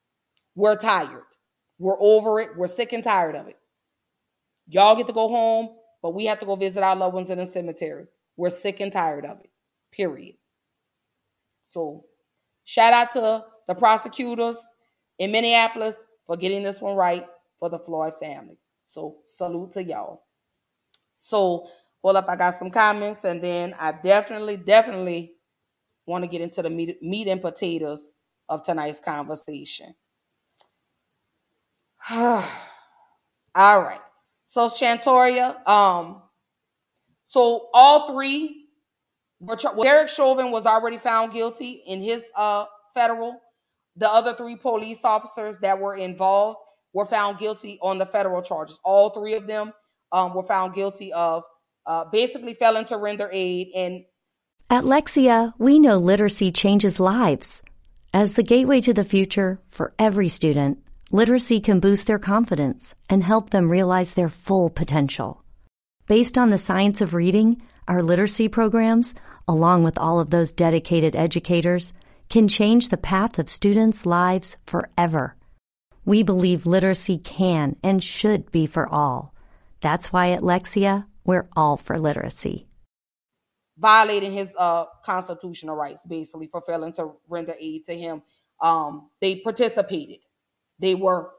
[0.56, 1.24] We're tired.
[1.80, 2.56] We're over it.
[2.56, 3.58] We're sick and tired of it.
[4.68, 5.70] Y'all get to go home,
[6.02, 8.06] but we have to go visit our loved ones in the cemetery.
[8.38, 9.50] We're sick and tired of it.
[9.92, 10.36] Period.
[11.74, 12.06] So,
[12.66, 14.62] shout out to the prosecutors
[15.18, 17.26] in Minneapolis for getting this one right
[17.58, 18.58] for the Floyd family.
[18.86, 20.22] So, salute to y'all.
[21.16, 21.68] So,
[22.04, 25.34] hold up, I got some comments, and then I definitely, definitely
[26.06, 28.14] want to get into the meat, meat and potatoes
[28.50, 29.96] of tonight's conversation.
[32.12, 32.44] All
[33.56, 34.02] right.
[34.46, 36.22] So Shantoria, um,
[37.26, 38.63] so all three
[39.82, 43.40] Derek Chauvin was already found guilty in his uh federal.
[43.96, 46.58] The other three police officers that were involved
[46.94, 48.80] were found guilty on the federal charges.
[48.84, 49.74] All three of them
[50.12, 51.44] um, were found guilty of
[51.86, 54.06] uh, basically failing to render aid and
[54.70, 57.62] At Lexia, we know literacy changes lives.
[58.14, 60.78] As the gateway to the future for every student,
[61.12, 65.44] literacy can boost their confidence and help them realize their full potential.
[66.08, 69.16] Based on the science of reading, our literacy programs,
[69.48, 71.94] along with all of those dedicated educators,
[72.30, 75.36] can change the path of students' lives forever.
[76.06, 79.34] We believe literacy can and should be for all.
[79.82, 82.68] That's why at Lexia, we're all for literacy.
[83.78, 88.22] violating his uh constitutional rights basically for failing to render aid to him
[88.62, 90.20] um they participated
[90.80, 91.32] they were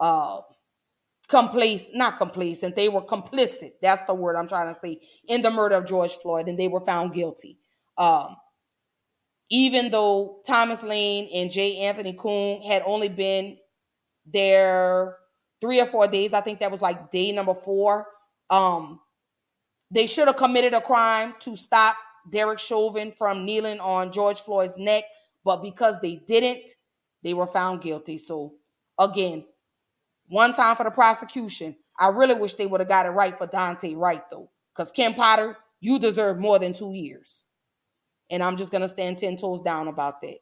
[0.00, 0.40] uh
[1.28, 3.72] complacent not complacent they were complicit.
[3.82, 5.00] That's the word i'm trying to say.
[5.28, 7.58] In the murder of george floyd and they were found guilty.
[7.98, 8.36] Um
[9.48, 11.78] even though thomas lane and j.
[11.78, 13.56] Anthony Kueng had only been
[14.24, 15.16] there
[15.60, 18.06] three or four days i think that was like day number four
[18.50, 19.00] um
[19.90, 21.96] they should have committed a crime to stop
[22.30, 25.04] Derek Chauvin from kneeling on George Floyd's neck,
[25.44, 26.70] but because they didn't,
[27.22, 28.18] they were found guilty.
[28.18, 28.54] So,
[28.98, 29.44] again,
[30.28, 31.76] one time for the prosecution.
[31.98, 35.14] I really wish they would have got it right for Daunte Wright, though, because Kim
[35.14, 37.44] Potter, you deserve more than two years.
[38.30, 40.38] And I'm just gonna stand 10 toes down about that.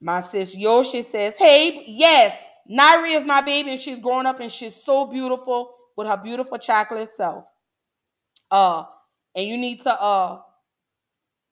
[0.00, 2.36] My sis Yoshi says, Hey, yes,
[2.70, 6.58] Nairi is my baby, and she's growing up and she's so beautiful with her beautiful
[6.58, 7.50] chocolate self.
[8.50, 8.84] Uh,
[9.34, 10.40] and you need to uh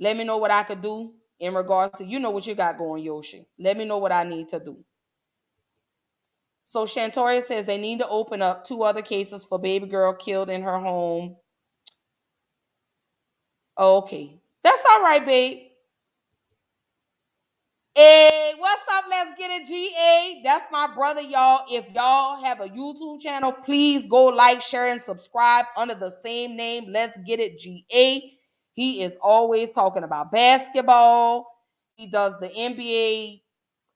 [0.00, 2.78] let me know what I could do in regards to you know what you got
[2.78, 3.46] going, Yoshi.
[3.58, 4.76] Let me know what I need to do.
[6.64, 10.50] So Shantoria says they need to open up two other cases for baby girl killed
[10.50, 11.36] in her home.
[13.78, 14.40] Okay.
[14.62, 15.58] That's all right, babe.
[17.94, 19.04] Hey, what's up?
[19.08, 20.40] Let's get it, GA.
[20.42, 21.64] That's my brother, y'all.
[21.70, 26.56] If y'all have a YouTube channel, please go like, share, and subscribe under the same
[26.56, 26.86] name.
[26.88, 28.32] Let's get it, GA.
[28.72, 31.46] He is always talking about basketball.
[31.94, 33.42] He does the NBA,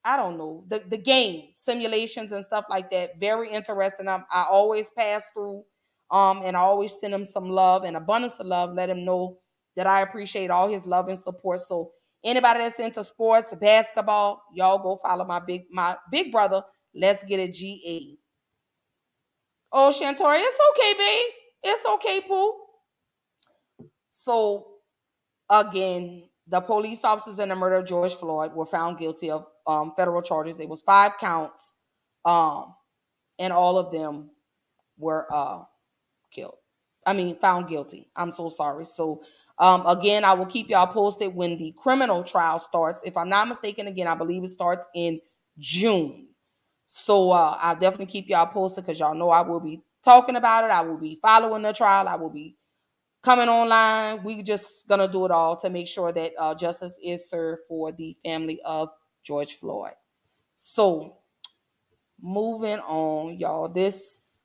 [0.03, 3.19] I don't know, the, the game simulations and stuff like that.
[3.19, 4.07] Very interesting.
[4.07, 5.63] I, I always pass through
[6.11, 8.73] um, and I always send him some love and abundance of love.
[8.73, 9.39] Let him know
[9.75, 11.61] that I appreciate all his love and support.
[11.61, 11.91] So
[12.23, 16.63] anybody that's into sports, basketball, y'all go follow my big my big brother.
[16.95, 18.17] Let's get a GA.
[19.71, 21.31] Oh, Shantori, it's okay, babe.
[21.63, 22.53] It's okay, Pooh.
[24.09, 24.65] So
[25.49, 29.93] again, the police officers in the murder of George Floyd were found guilty of um,
[29.95, 30.59] federal charges.
[30.59, 31.75] It was five counts,
[32.25, 32.75] um,
[33.39, 34.31] and all of them
[34.97, 35.63] were uh,
[36.31, 36.55] killed.
[37.05, 38.09] I mean, found guilty.
[38.15, 38.85] I'm so sorry.
[38.85, 39.23] So
[39.57, 43.03] um, again, I will keep y'all posted when the criminal trial starts.
[43.05, 45.21] If I'm not mistaken, again, I believe it starts in
[45.57, 46.27] June.
[46.87, 50.65] So uh, I'll definitely keep y'all posted because y'all know I will be talking about
[50.65, 50.71] it.
[50.71, 52.07] I will be following the trial.
[52.07, 52.57] I will be
[53.23, 54.23] coming online.
[54.23, 57.91] We're just gonna do it all to make sure that uh, justice is served for
[57.91, 58.89] the family of
[59.23, 59.93] George Floyd.
[60.55, 61.17] So,
[62.21, 63.67] moving on, y'all.
[63.69, 64.37] This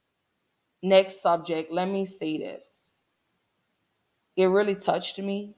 [0.82, 2.96] next subject, let me say this.
[4.36, 5.54] It really touched me,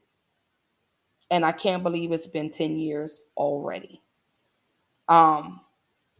[1.30, 4.02] and I can't believe it's been 10 years already.
[5.08, 5.60] Um,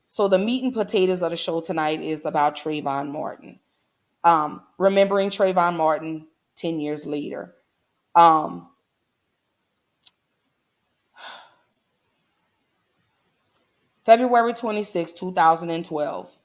[0.06, 3.58] so the meat and potatoes of the show tonight is about Trayvon Martin.
[4.24, 7.54] Um, remembering Trayvon Martin 10 years later.
[8.14, 8.68] Um,
[14.06, 16.38] February 26, 2012,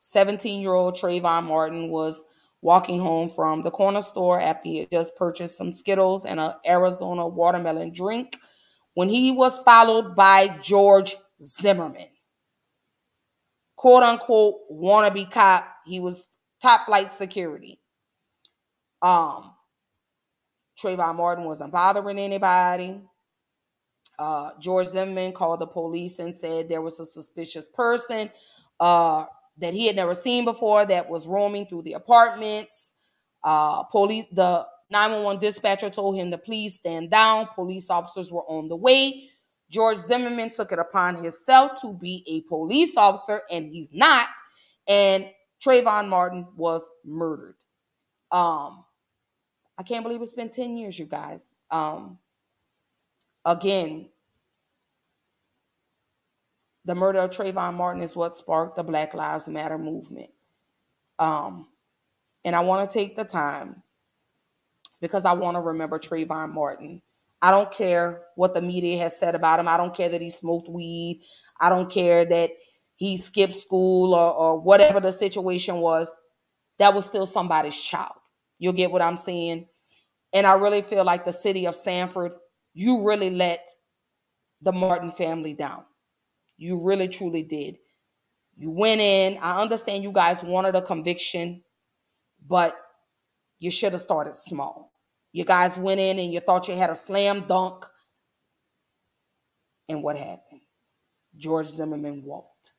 [0.00, 2.26] 17 year old Trayvon Martin was
[2.60, 6.52] walking home from the corner store after he had just purchased some Skittles and an
[6.66, 8.36] Arizona watermelon drink
[8.92, 12.08] when he was followed by George Zimmerman,
[13.76, 15.66] quote unquote wannabe cop.
[15.86, 16.28] He was
[16.60, 17.80] top flight security.
[19.00, 19.54] Um,
[20.78, 23.00] Trayvon Martin wasn't bothering anybody.
[24.18, 28.30] Uh, George Zimmerman called the police and said there was a suspicious person
[28.80, 29.26] uh,
[29.58, 32.94] that he had never seen before that was roaming through the apartments.
[33.44, 37.48] Uh, police, the 911 dispatcher told him to please stand down.
[37.54, 39.28] Police officers were on the way.
[39.70, 44.28] George Zimmerman took it upon himself to be a police officer, and he's not.
[44.86, 45.26] And
[45.64, 47.56] Trayvon Martin was murdered.
[48.30, 48.84] Um,
[49.78, 51.50] I can't believe it's been 10 years, you guys.
[51.70, 52.18] Um,
[53.46, 54.10] again,
[56.84, 60.30] the murder of Trayvon Martin is what sparked the Black Lives Matter movement.
[61.18, 61.68] Um,
[62.44, 63.82] and I want to take the time
[65.00, 67.00] because I want to remember Trayvon Martin.
[67.40, 69.68] I don't care what the media has said about him.
[69.68, 71.22] I don't care that he smoked weed.
[71.60, 72.50] I don't care that
[72.96, 76.16] he skipped school or, or whatever the situation was.
[76.78, 78.14] That was still somebody's child.
[78.58, 79.66] You'll get what I'm saying?
[80.32, 82.32] And I really feel like the city of Sanford,
[82.76, 83.66] you really let
[84.60, 85.84] the Martin family down.
[86.58, 87.78] You really truly did.
[88.54, 89.38] You went in.
[89.38, 91.62] I understand you guys wanted a conviction,
[92.46, 92.76] but
[93.58, 94.92] you should have started small.
[95.32, 97.86] You guys went in and you thought you had a slam dunk.
[99.88, 100.60] And what happened?
[101.34, 102.72] George Zimmerman walked.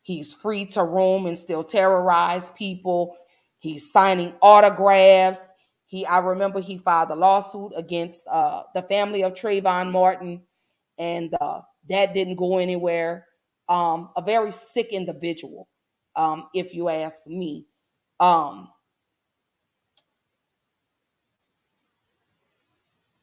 [0.00, 3.14] He's free to roam and still terrorize people
[3.58, 5.48] He's signing autographs.
[5.88, 10.42] He, I remember he filed a lawsuit against uh, the family of Trayvon Martin,
[10.98, 13.26] and uh, that didn't go anywhere.
[13.70, 15.66] Um, a very sick individual,
[16.14, 17.66] um, if you ask me.
[18.20, 18.70] Um,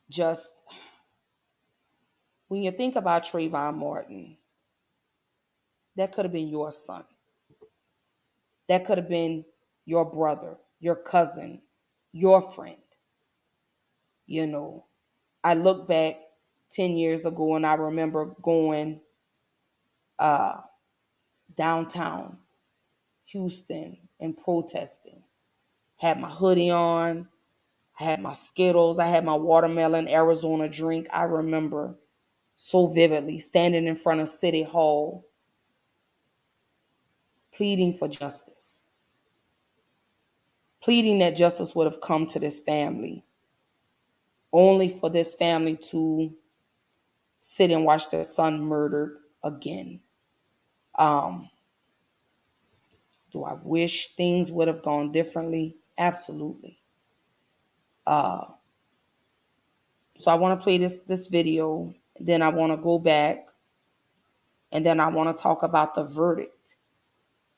[0.09, 0.51] just
[2.47, 4.37] when you think about Trayvon Martin,
[5.97, 7.03] that could have been your son.
[8.69, 9.45] That could have been
[9.85, 11.61] your brother, your cousin,
[12.15, 12.77] your friend.
[14.25, 14.85] You know,
[15.43, 16.15] I look back
[16.71, 19.01] 10 years ago and I remember going
[20.17, 20.61] uh,
[21.57, 22.37] downtown
[23.25, 25.23] Houston and protesting.
[25.97, 27.27] Had my hoodie on.
[27.99, 31.07] I had my Skittles, I had my watermelon Arizona drink.
[31.13, 31.95] I remember
[32.55, 35.25] so vividly standing in front of City Hall
[37.53, 38.83] pleading for justice,
[40.85, 43.23] pleading that justice would have come to this family,
[44.53, 46.31] only for this family to
[47.39, 49.99] sit and watch their son murdered again.
[50.93, 51.49] Um,
[53.31, 55.75] do I wish things would have gone differently?
[55.97, 56.77] Absolutely.
[58.05, 58.45] Uh,
[60.19, 61.95] so I want to play this this video.
[62.19, 63.47] Then I want to go back,
[64.71, 66.75] and then I want to talk about the verdict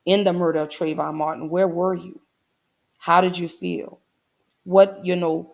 [0.06, 1.50] in the murder of Trayvon Martin.
[1.50, 2.22] Where were you?
[2.98, 4.00] How did you feel?
[4.64, 5.54] What you know?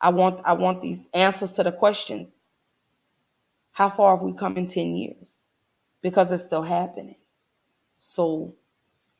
[0.00, 2.36] I want I want these answers to the questions.
[3.72, 5.40] How far have we come in ten years?
[6.02, 7.16] Because it's still happening.
[7.96, 8.54] So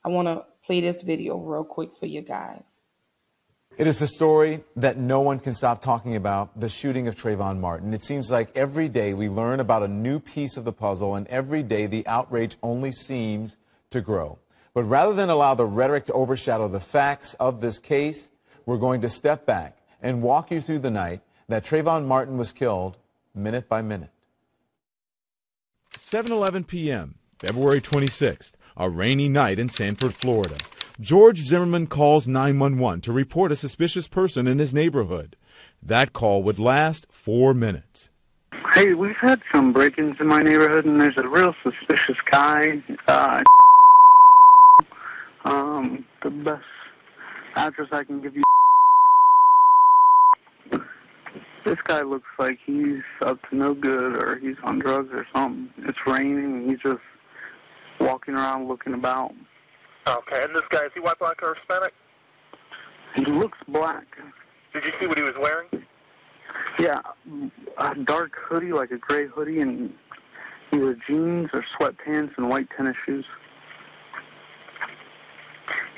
[0.03, 2.81] I want to play this video real quick for you guys.
[3.75, 7.59] It is a story that no one can stop talking about the shooting of Trayvon
[7.59, 7.91] Martin.
[7.93, 11.27] It seems like every day we learn about a new piece of the puzzle, and
[11.27, 13.57] every day the outrage only seems
[13.89, 14.37] to grow.
[14.73, 18.29] But rather than allow the rhetoric to overshadow the facts of this case,
[18.65, 22.51] we're going to step back and walk you through the night that Trayvon Martin was
[22.51, 22.97] killed
[23.35, 24.09] minute by minute.
[25.97, 30.57] 7:11 p.m., February 26th, a rainy night in Sanford, Florida.
[30.99, 35.35] George Zimmerman calls 911 to report a suspicious person in his neighborhood.
[35.81, 38.09] That call would last four minutes.
[38.73, 42.83] Hey, we've had some break-ins in my neighborhood, and there's a real suspicious guy.
[43.07, 43.43] Uh,
[45.45, 46.63] um, the best
[47.55, 48.43] address I can give you.
[51.65, 55.69] This guy looks like he's up to no good, or he's on drugs or something.
[55.87, 56.99] It's raining, and he's just
[57.99, 59.33] walking around looking about.
[60.07, 61.93] Okay, and this guy, is he white, black, or Hispanic?
[63.15, 64.05] He looks black.
[64.73, 65.69] Did you see what he was wearing?
[66.79, 66.99] Yeah,
[67.77, 69.93] a dark hoodie, like a gray hoodie, and
[70.73, 73.25] either jeans or sweatpants and white tennis shoes.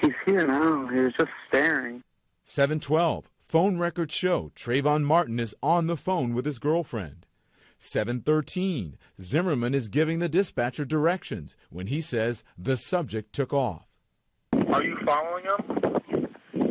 [0.01, 0.88] He's here now.
[0.88, 2.04] He was just staring.
[2.45, 3.30] 712.
[3.47, 7.25] Phone records show Trayvon Martin is on the phone with his girlfriend.
[7.80, 8.97] 713.
[9.21, 13.86] Zimmerman is giving the dispatcher directions when he says the subject took off.
[14.71, 16.28] Are you following him?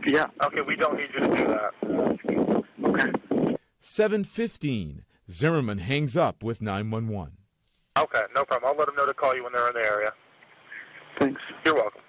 [0.07, 0.26] Yeah.
[0.42, 1.72] Okay, we don't need you to do that.
[2.85, 3.57] Okay.
[3.80, 5.04] 715.
[5.30, 7.37] Zimmerman hangs up with 911.
[7.96, 8.70] Okay, no problem.
[8.70, 10.12] I'll let them know to call you when they're in the area.
[11.18, 11.40] Thanks.
[11.64, 12.00] You're welcome.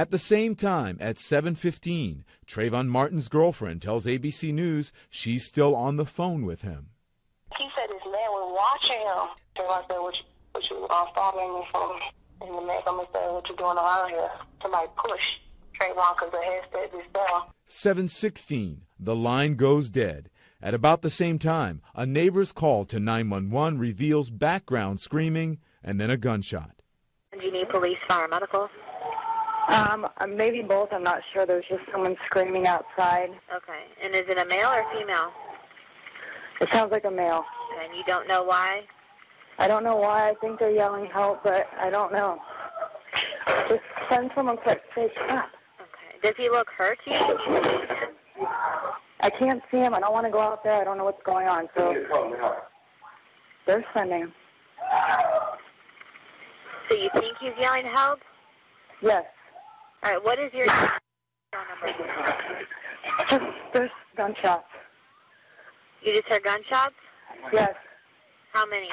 [0.00, 5.96] At the same time, at 7:15, Trayvon Martin's girlfriend tells ABC News she's still on
[5.96, 6.88] the phone with him.
[7.58, 9.28] He said his man was watching him.
[9.58, 12.00] So I said, what you, what you uh, following me from?
[12.40, 14.30] And the man come and said, what you doing around here?
[14.62, 15.38] Somebody push
[15.78, 17.42] Trayvon because the head said this down.
[17.66, 20.30] 716, the line goes dead.
[20.62, 26.08] At about the same time, a neighbor's call to 911 reveals background screaming and then
[26.08, 26.80] a gunshot.
[27.38, 28.70] Do you need police, fire, medical?
[29.70, 30.88] Um, maybe both.
[30.92, 31.46] I'm not sure.
[31.46, 33.30] There's just someone screaming outside.
[33.54, 33.84] Okay.
[34.02, 35.32] And is it a male or female?
[36.60, 37.44] It sounds like a male.
[37.82, 38.82] And you don't know why?
[39.58, 40.28] I don't know why.
[40.30, 42.40] I think they're yelling help, but I don't know.
[43.68, 44.82] Just send someone quick.
[44.94, 45.48] Say stop.
[45.80, 46.18] Okay.
[46.22, 47.14] Does he look hurt you?
[49.20, 49.94] I can't see him.
[49.94, 50.80] I don't want to go out there.
[50.80, 51.68] I don't know what's going on.
[51.76, 51.94] So
[53.66, 54.32] they're sending.
[56.88, 58.18] So you think he's yelling help?
[59.02, 59.24] Yes.
[60.02, 60.24] All right.
[60.24, 60.88] What is your phone
[61.82, 61.98] number?
[63.28, 64.64] Just there's gunshots.
[66.02, 66.94] You just heard gunshots?
[67.52, 67.74] Yes.
[68.52, 68.88] How many?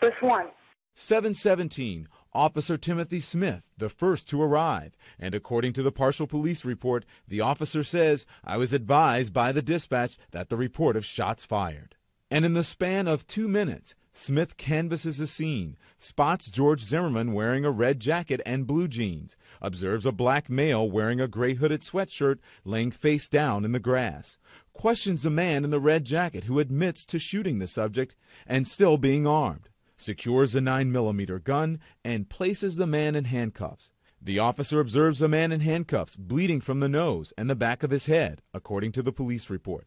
[0.00, 0.48] This one.
[0.94, 4.96] 717, Officer Timothy Smith, the first to arrive.
[5.18, 9.62] And according to the partial police report, the officer says, I was advised by the
[9.62, 11.94] dispatch that the report of shots fired.
[12.30, 17.64] And in the span of two minutes, Smith canvasses the scene, spots George Zimmerman wearing
[17.64, 22.36] a red jacket and blue jeans, observes a black male wearing a gray hooded sweatshirt
[22.62, 24.36] laying face down in the grass,
[24.74, 28.14] questions the man in the red jacket who admits to shooting the subject
[28.46, 33.90] and still being armed, secures a 9mm gun, and places the man in handcuffs.
[34.20, 37.90] The officer observes the man in handcuffs bleeding from the nose and the back of
[37.90, 39.86] his head, according to the police report.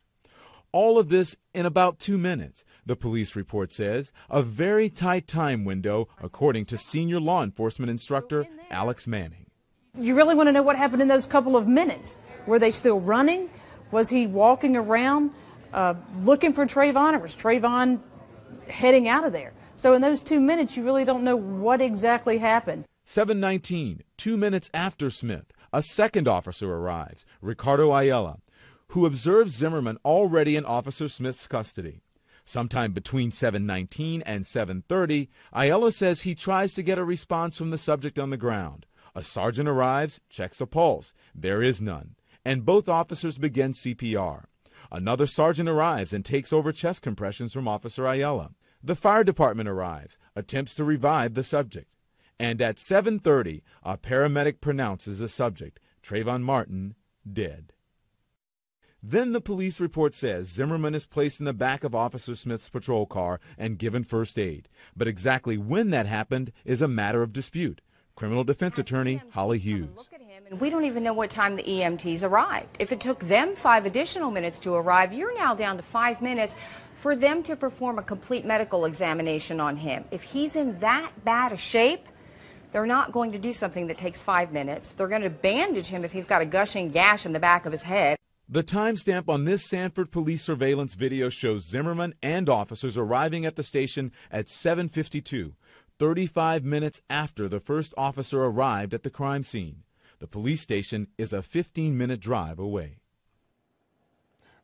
[0.74, 5.66] All of this in about two minutes, the police report says, a very tight time
[5.66, 9.46] window, according to senior law enforcement instructor Alex Manning.
[9.96, 12.18] You really want to know what happened in those couple of minutes.
[12.48, 13.52] Were they still running?
[13.92, 15.30] Was he walking around
[15.74, 18.00] uh, looking for Trayvon, or was Trayvon
[18.68, 19.54] heading out of there?
[19.76, 22.86] So in those two minutes, you really don't know what exactly happened.
[23.06, 28.40] 719, two minutes after Smith, a second officer arrives, Ricardo Ayala,
[28.94, 32.04] who observed Zimmerman already in Officer Smith's custody.
[32.46, 37.80] Sometime between 7:19 and 7:30, Ayala says he tries to get a response from the
[37.80, 38.86] subject on the ground.
[39.16, 41.12] A sergeant arrives, checks a pulse.
[41.34, 42.16] There is none,
[42.46, 44.46] and both officers begin CPR.
[44.92, 48.52] Another sergeant arrives and takes over chest compressions from Officer Ayala.
[48.84, 51.92] The fire department arrives, attempts to revive the subject.
[52.38, 56.94] And at 7:30, a paramedic pronounces the subject, Trayvon Martin,
[57.26, 57.73] dead.
[59.06, 63.06] Then the police report says Zimmerman is placed in the back of Officer Smith's patrol
[63.06, 64.70] car and given first aid.
[64.96, 67.82] But exactly when that happened is a matter of dispute.
[68.16, 70.10] Criminal defense attorney Holly Hughes.
[70.50, 72.78] And we don't even know what time the EMTs arrived.
[72.80, 76.56] If it took them five additional minutes to arrive, you're now down to five minutes
[76.96, 80.06] for them to perform a complete medical examination on him.
[80.12, 82.08] If he's in that bad a shape,
[82.72, 84.94] they're not going to do something that takes five minutes.
[84.94, 87.74] They're going to bandage him if he's got a gushing gash in the back of
[87.74, 88.18] his head.
[88.54, 93.64] The timestamp on this Sanford police surveillance video shows Zimmerman and officers arriving at the
[93.64, 95.56] station at 7:52,
[95.98, 99.82] 35 minutes after the first officer arrived at the crime scene.
[100.20, 103.00] The police station is a 15-minute drive away.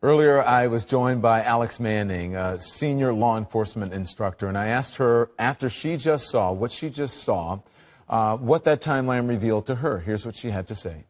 [0.04, 4.98] Earlier, I was joined by Alex Manning, a senior law enforcement instructor, and I asked
[4.98, 7.62] her after she just saw what she just saw,
[8.08, 10.02] uh, what that timeline revealed to her.
[10.02, 11.06] Here's what she had to say.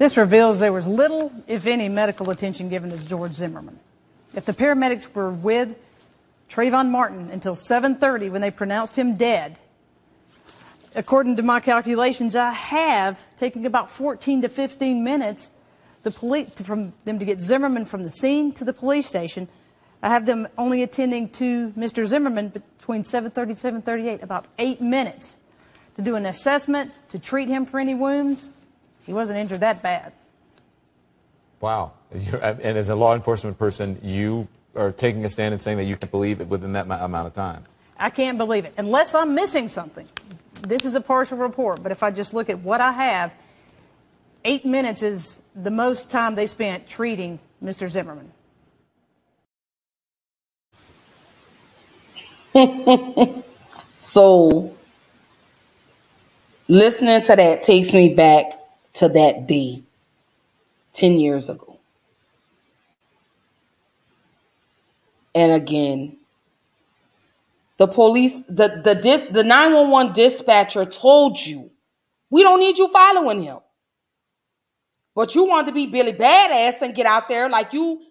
[0.00, 3.78] This reveals there was little, if any, medical attention given to George Zimmerman.
[4.34, 5.76] If the paramedics were with
[6.48, 9.58] Trayvon Martin until 7:30 when they pronounced him dead,
[10.94, 15.50] according to my calculations, I have taken about 14 to 15 minutes
[16.02, 19.48] the police from them to get Zimmerman from the scene to the police station.
[20.02, 22.06] I have them only attending to Mr.
[22.06, 25.36] Zimmerman between 7:30 and 7:38, about eight minutes
[25.96, 28.48] to do an assessment, to treat him for any wounds,
[29.06, 30.12] he wasn't injured that bad.
[31.60, 31.92] Wow.
[32.10, 35.96] And as a law enforcement person, you are taking a stand and saying that you
[35.96, 37.64] can't believe it within that amount of time.
[37.98, 38.74] I can't believe it.
[38.78, 40.08] Unless I'm missing something.
[40.62, 43.34] This is a partial report, but if I just look at what I have,
[44.44, 47.88] eight minutes is the most time they spent treating Mr.
[47.88, 48.32] Zimmerman.
[53.94, 54.74] so,
[56.68, 58.59] listening to that takes me back
[58.94, 59.82] to that day
[60.92, 61.78] 10 years ago.
[65.34, 66.16] And again,
[67.76, 71.70] the police, the the dis, the 911 dispatcher told you,
[72.28, 73.58] we don't need you following him.
[75.14, 78.02] But you want to be Billy Badass and get out there like you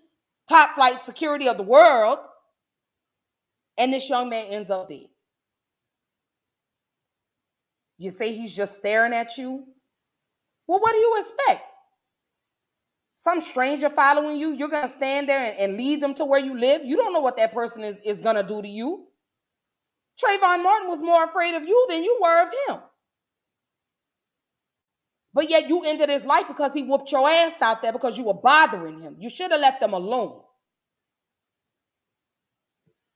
[0.47, 2.19] top flight security of the world.
[3.77, 5.07] And this young man ends up dead.
[7.97, 9.65] You say he's just staring at you.
[10.69, 11.63] Well, what do you expect?
[13.17, 16.39] Some stranger following you, you're going to stand there and, and, lead them to where
[16.39, 16.85] you live.
[16.85, 19.07] You don't know what that person is, is going to do to you.
[20.23, 22.81] Trayvon Martin was more afraid of you than you were of him.
[25.33, 28.25] But yet you ended his life because he whooped your ass out there because you
[28.25, 29.15] were bothering him.
[29.17, 30.39] You should have left them alone.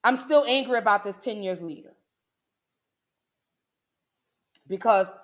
[0.04, 1.94] I'm still angry about this 10 years later.
[4.68, 5.16] Because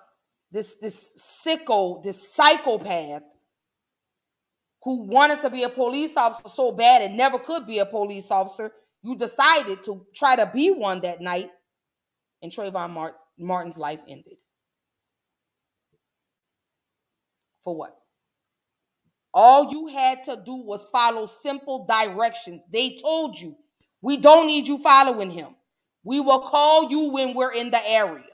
[0.52, 1.12] this this
[1.46, 3.22] sicko, this psychopath
[4.82, 8.30] who wanted to be a police officer so bad and never could be a police
[8.30, 8.72] officer,
[9.02, 11.50] you decided to try to be one that night,
[12.42, 14.38] and Trayvon Mart- Martin's life ended.
[17.62, 17.96] For what?
[19.32, 22.64] All you had to do was follow simple directions.
[22.72, 23.56] They told you,
[24.00, 25.54] we don't need you following him.
[26.02, 28.29] We will call you when we're in the area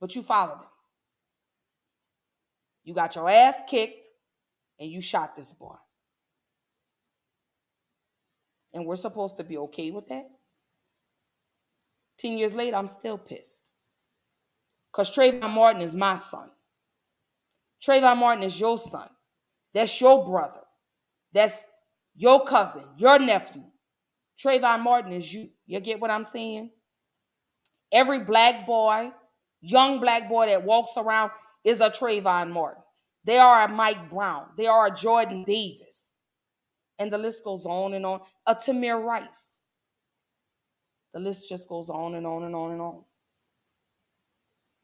[0.00, 0.68] but you followed him.
[2.84, 3.98] You got your ass kicked
[4.78, 5.76] and you shot this boy.
[8.72, 10.28] And we're supposed to be okay with that?
[12.18, 13.62] 10 years later, I'm still pissed.
[14.90, 16.50] Because Trayvon Martin is my son.
[17.82, 19.08] Trayvon Martin is your son.
[19.72, 20.60] That's your brother.
[21.32, 21.64] That's
[22.16, 23.62] your cousin, your nephew.
[24.42, 25.50] Trayvon Martin is you.
[25.66, 26.70] You get what I'm saying?
[27.92, 29.12] Every black boy
[29.60, 31.30] young black boy that walks around
[31.64, 32.82] is a Trayvon Martin.
[33.24, 34.46] They are a Mike Brown.
[34.56, 36.12] They are a Jordan Davis.
[36.98, 38.20] And the list goes on and on.
[38.46, 39.58] A Tamir Rice.
[41.12, 43.02] The list just goes on and on and on and on.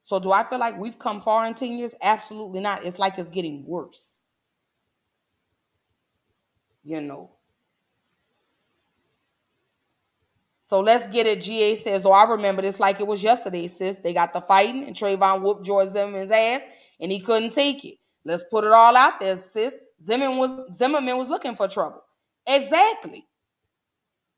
[0.03, 1.95] So, do I feel like we've come far in 10 years?
[2.03, 2.85] Absolutely not.
[2.85, 4.19] It's like it's getting worse.
[6.83, 7.31] You know.
[10.75, 11.41] So let's get it.
[11.41, 13.99] GA says, Oh, I remember this like it was yesterday, sis.
[13.99, 16.63] They got the fighting, and Trayvon whooped George Zimmerman's ass,
[16.99, 17.95] and he couldn't take it.
[18.25, 19.77] Let's put it all out there, sis.
[20.05, 22.03] Zimmerman was Zimmerman was looking for trouble.
[22.45, 23.25] Exactly.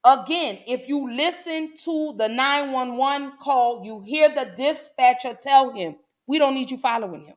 [0.05, 6.39] Again, if you listen to the 911 call, you hear the dispatcher tell him, We
[6.39, 7.37] don't need you following him.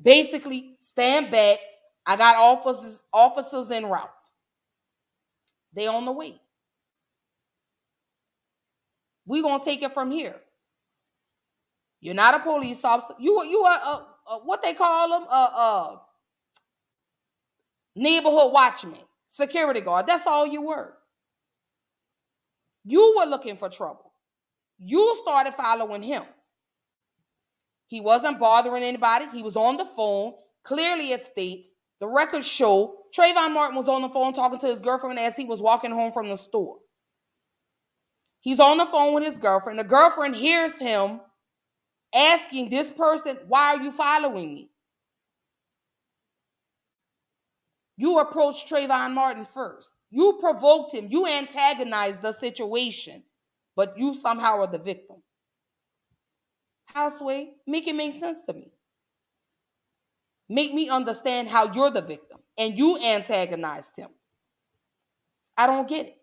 [0.00, 1.58] Basically, stand back.
[2.06, 4.08] I got officers, officers en route.
[5.74, 6.38] They on the way.
[9.26, 10.36] We gonna take it from here.
[12.00, 13.14] You're not a police officer.
[13.18, 15.24] You were, you are uh, what they call them?
[15.28, 15.96] Uh, uh,
[17.94, 20.06] neighborhood watchman, security guard.
[20.06, 20.94] That's all you were.
[22.84, 24.12] You were looking for trouble.
[24.78, 26.24] You started following him.
[27.86, 29.26] He wasn't bothering anybody.
[29.32, 30.32] He was on the phone.
[30.64, 34.80] Clearly, it states the records show Trayvon Martin was on the phone talking to his
[34.80, 36.78] girlfriend as he was walking home from the store.
[38.42, 39.78] He's on the phone with his girlfriend.
[39.78, 41.20] The girlfriend hears him
[42.14, 44.70] asking this person, Why are you following me?
[47.96, 49.92] You approached Trayvon Martin first.
[50.10, 51.06] You provoked him.
[51.08, 53.22] You antagonized the situation,
[53.76, 55.22] but you somehow are the victim.
[56.86, 58.72] Houseway, make it make sense to me.
[60.48, 64.08] Make me understand how you're the victim and you antagonized him.
[65.56, 66.16] I don't get it.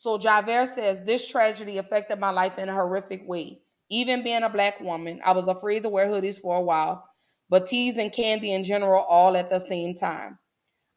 [0.00, 3.60] So Javert says, This tragedy affected my life in a horrific way.
[3.90, 7.06] Even being a black woman, I was afraid to wear hoodies for a while,
[7.50, 10.38] but teas and candy in general all at the same time.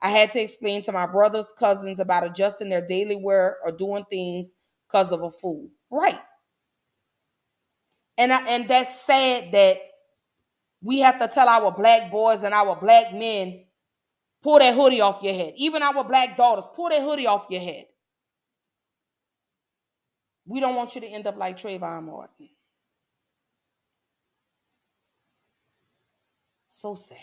[0.01, 4.05] I had to explain to my brothers, cousins about adjusting their daily wear or doing
[4.09, 4.53] things
[4.87, 5.67] because of a fool.
[5.91, 6.21] Right.
[8.17, 9.79] And I, and that's sad that
[10.81, 13.65] we have to tell our black boys and our black men,
[14.41, 15.55] pull that hoodie off your head.
[15.57, 17.87] Even our black daughters, pull that hoodie off your head.
[20.45, 22.49] We don't want you to end up like Trayvon Martin.
[26.67, 27.17] So sad.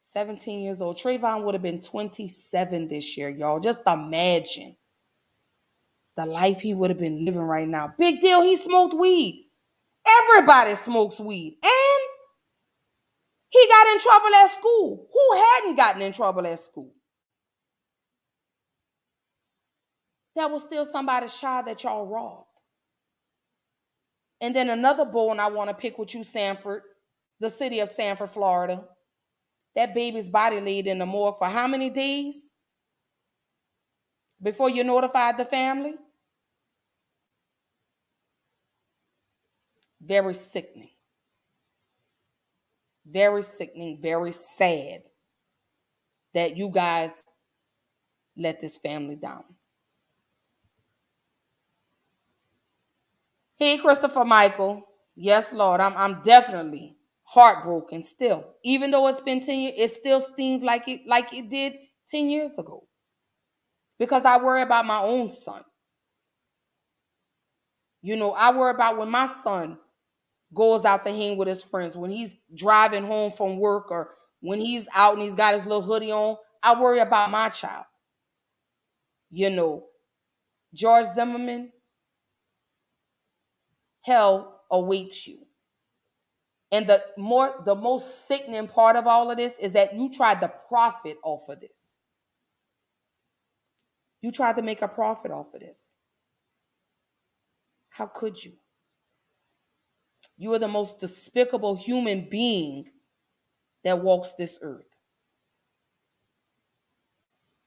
[0.00, 0.98] 17 years old.
[0.98, 3.60] Trayvon would have been 27 this year, y'all.
[3.60, 4.76] Just imagine
[6.16, 7.94] the life he would have been living right now.
[7.98, 9.48] Big deal, he smoked weed.
[10.06, 11.56] Everybody smokes weed.
[11.62, 12.02] And
[13.48, 15.08] he got in trouble at school.
[15.12, 16.92] Who hadn't gotten in trouble at school?
[20.36, 22.46] That was still somebody's child that y'all robbed.
[24.40, 26.82] And then another bone I want to pick with you, Sanford,
[27.38, 28.84] the city of Sanford, Florida.
[29.74, 32.52] That baby's body laid in the morgue for how many days
[34.42, 35.94] before you notified the family?
[40.00, 40.90] Very sickening.
[43.06, 45.02] Very sickening, very sad
[46.34, 47.22] that you guys
[48.36, 49.44] let this family down.
[53.62, 54.82] Hey, Christopher Michael.
[55.14, 58.44] Yes, Lord, I'm, I'm definitely heartbroken still.
[58.64, 61.74] Even though it's been 10 years, it still stings like it like it did
[62.08, 62.88] 10 years ago.
[64.00, 65.62] Because I worry about my own son.
[68.00, 69.78] You know, I worry about when my son
[70.52, 74.10] goes out to hang with his friends, when he's driving home from work or
[74.40, 76.34] when he's out and he's got his little hoodie on.
[76.64, 77.84] I worry about my child.
[79.30, 79.84] You know,
[80.74, 81.70] George Zimmerman,
[84.02, 85.38] hell awaits you.
[86.70, 90.40] And the more the most sickening part of all of this is that you tried
[90.40, 91.96] to profit off of this.
[94.22, 95.90] You tried to make a profit off of this.
[97.90, 98.52] How could you?
[100.38, 102.86] You are the most despicable human being
[103.84, 104.86] that walks this earth.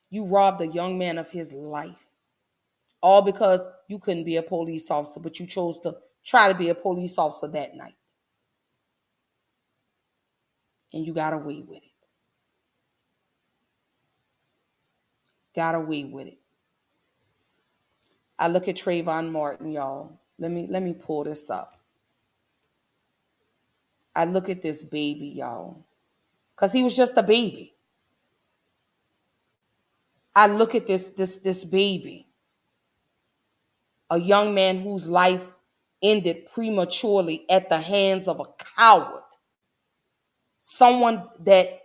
[0.09, 2.07] You robbed a young man of his life.
[3.03, 6.69] All because you couldn't be a police officer, but you chose to try to be
[6.69, 7.95] a police officer that night.
[10.91, 11.91] And you got away with it.
[15.55, 16.37] Got away with it.
[18.37, 20.19] I look at Trayvon Martin, y'all.
[20.37, 21.79] Let me let me pull this up.
[24.13, 25.85] I look at this baby, y'all.
[26.57, 27.73] Cause he was just a baby.
[30.33, 32.27] I look at this this this baby.
[34.09, 35.54] A young man whose life
[36.01, 38.45] ended prematurely at the hands of a
[38.77, 39.23] coward.
[40.57, 41.81] Someone that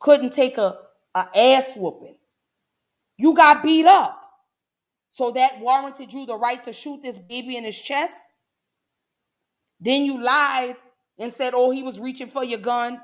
[0.00, 0.78] couldn't take a,
[1.14, 2.16] a ass whooping.
[3.16, 4.20] You got beat up.
[5.10, 8.20] So that warranted you the right to shoot this baby in his chest.
[9.78, 10.76] Then you lied
[11.18, 13.00] and said, oh, he was reaching for your gun.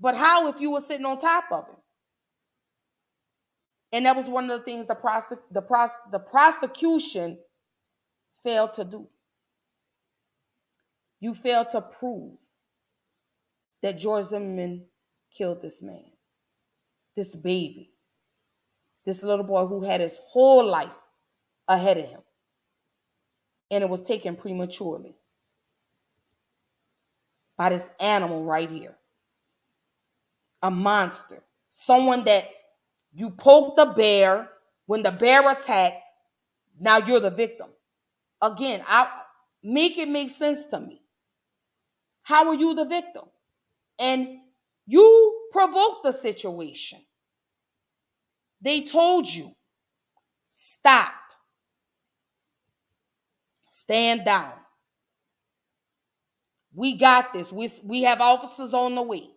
[0.00, 1.76] But how if you were sitting on top of him?
[3.92, 7.38] And that was one of the things the, prosec- the, pros- the prosecution
[8.42, 9.06] failed to do.
[11.22, 12.36] You failed to prove
[13.80, 14.86] that George Zimmerman
[15.32, 16.10] killed this man,
[17.14, 17.92] this baby,
[19.06, 20.96] this little boy who had his whole life
[21.68, 22.22] ahead of him.
[23.70, 25.14] And it was taken prematurely
[27.56, 28.96] by this animal right here.
[30.60, 31.44] A monster.
[31.68, 32.48] Someone that
[33.14, 34.48] you poked the bear
[34.86, 36.02] when the bear attacked.
[36.80, 37.68] Now you're the victim.
[38.40, 39.06] Again, I
[39.62, 40.98] make it make sense to me.
[42.22, 43.24] How are you the victim?
[43.98, 44.28] And
[44.86, 47.00] you provoked the situation.
[48.60, 49.52] They told you,
[50.48, 51.12] stop,
[53.70, 54.52] stand down.
[56.74, 57.52] We got this.
[57.52, 59.28] We, we have officers on the way.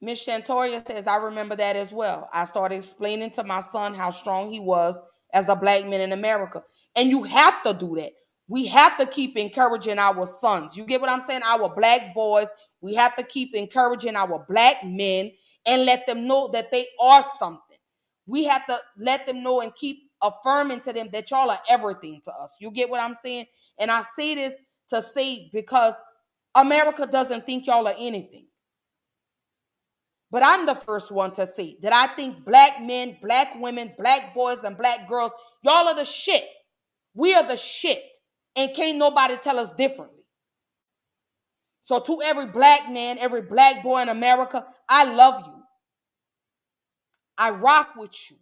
[0.00, 2.28] Miss Shantoria says, I remember that as well.
[2.32, 6.12] I started explaining to my son how strong he was as a black man in
[6.12, 6.62] America.
[6.96, 8.12] And you have to do that.
[8.50, 10.76] We have to keep encouraging our sons.
[10.76, 11.42] You get what I'm saying?
[11.44, 12.48] Our black boys,
[12.80, 15.30] we have to keep encouraging our black men
[15.66, 17.78] and let them know that they are something.
[18.26, 22.20] We have to let them know and keep affirming to them that y'all are everything
[22.24, 22.56] to us.
[22.60, 23.46] You get what I'm saying?
[23.78, 25.94] And I say this to say because
[26.56, 28.46] America doesn't think y'all are anything.
[30.32, 34.34] But I'm the first one to say that I think black men, black women, black
[34.34, 35.30] boys, and black girls,
[35.62, 36.44] y'all are the shit.
[37.14, 38.09] We are the shit.
[38.60, 40.22] And can't nobody tell us differently.
[41.82, 45.62] So, to every black man, every black boy in America, I love you.
[47.38, 48.36] I rock with you.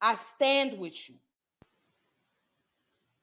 [0.00, 1.16] I stand with you.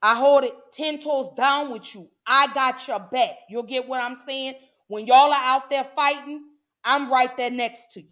[0.02, 2.10] I hold it 10 toes down with you.
[2.26, 3.38] I got your back.
[3.50, 4.56] You'll get what I'm saying?
[4.88, 6.44] When y'all are out there fighting,
[6.84, 8.10] I'm right there next to you.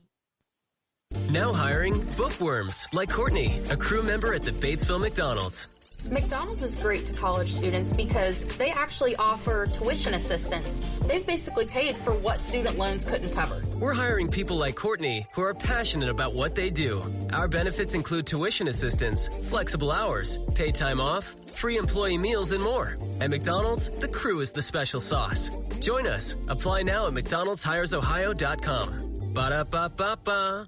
[1.30, 5.68] Now hiring bookworms like Courtney, a crew member at the Batesville McDonald's.
[6.12, 10.82] McDonald's is great to college students because they actually offer tuition assistance.
[11.08, 13.64] They've basically paid for what student loans couldn't cover.
[13.80, 17.04] We're hiring people like Courtney who are passionate about what they do.
[17.34, 22.98] Our benefits include tuition assistance, flexible hours, paid time off, free employee meals, and more.
[23.20, 25.50] At McDonald's, the crew is the special sauce.
[25.80, 26.36] Join us.
[26.48, 29.32] Apply now at McDonald'sHiresOhio.com.
[29.34, 30.68] Ba-da-ba-ba-ba.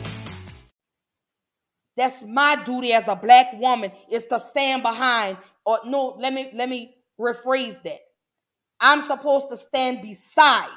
[1.97, 6.51] That's my duty as a black woman is to stand behind or no, let me
[6.53, 7.99] let me rephrase that.
[8.79, 10.69] I'm supposed to stand beside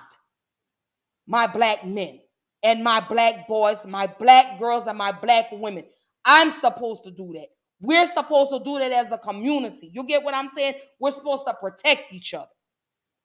[1.27, 2.21] my black men
[2.63, 5.85] and my black boys, my black girls and my black women.
[6.25, 7.47] I'm supposed to do that.
[7.81, 9.91] We're supposed to do that as a community.
[9.93, 10.75] You get what I'm saying?
[10.99, 12.49] We're supposed to protect each other.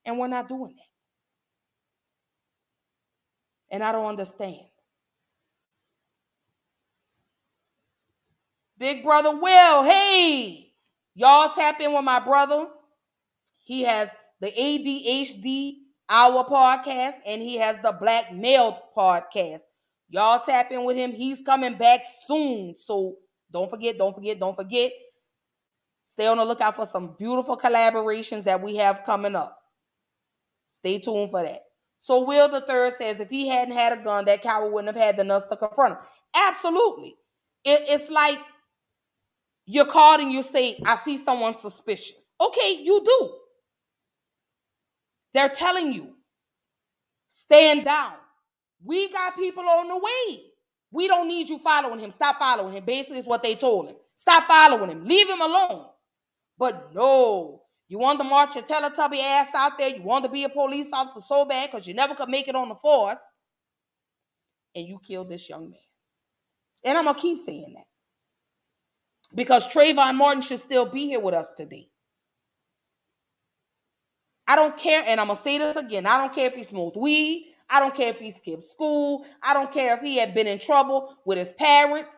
[0.06, 0.98] And we're not doing that.
[3.76, 4.66] And I don't understand.
[8.80, 10.72] Big brother Will, hey,
[11.14, 12.68] y'all tap in with my brother.
[13.58, 15.74] He has the ADHD
[16.10, 19.62] Hour podcast and he has the Black Male podcast.
[20.08, 21.12] Y'all tap in with him.
[21.12, 22.74] He's coming back soon.
[22.78, 23.18] So
[23.52, 24.92] don't forget, don't forget, don't forget.
[26.06, 29.60] Stay on the lookout for some beautiful collaborations that we have coming up.
[30.70, 31.64] Stay tuned for that.
[32.00, 35.06] So Will the third says if he hadn't had a gun, that coward wouldn't have
[35.06, 36.00] had the nuts to confront him.
[36.34, 37.18] Absolutely.
[37.66, 38.40] It, it's like
[39.72, 42.26] you're called and you say, I see someone suspicious.
[42.42, 43.34] Okay, you do.
[45.32, 46.16] They're telling you,
[47.30, 48.14] stand down.
[48.84, 50.42] We got people on the way.
[50.90, 52.10] We don't need you following him.
[52.10, 52.84] Stop following him.
[52.84, 53.96] Basically, is what they told him.
[54.16, 55.06] Stop following him.
[55.06, 55.86] Leave him alone.
[56.58, 59.90] But no, you want to march your Teletubby ass out there.
[59.90, 62.56] You want to be a police officer so bad because you never could make it
[62.56, 63.20] on the force.
[64.74, 65.80] And you killed this young man.
[66.84, 67.89] And I'm going to keep saying that
[69.34, 71.90] because Trayvon Martin should still be here with us today.
[74.48, 76.08] I don't care, and I'm gonna say this again.
[76.08, 77.54] I don't care if he smoked weed.
[77.70, 79.26] I don't care if he skipped school.
[79.44, 82.16] I don't care if he had been in trouble with his parents.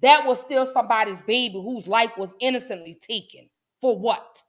[0.00, 3.48] That was still somebody's baby whose life was innocently taken.
[3.80, 4.42] For what?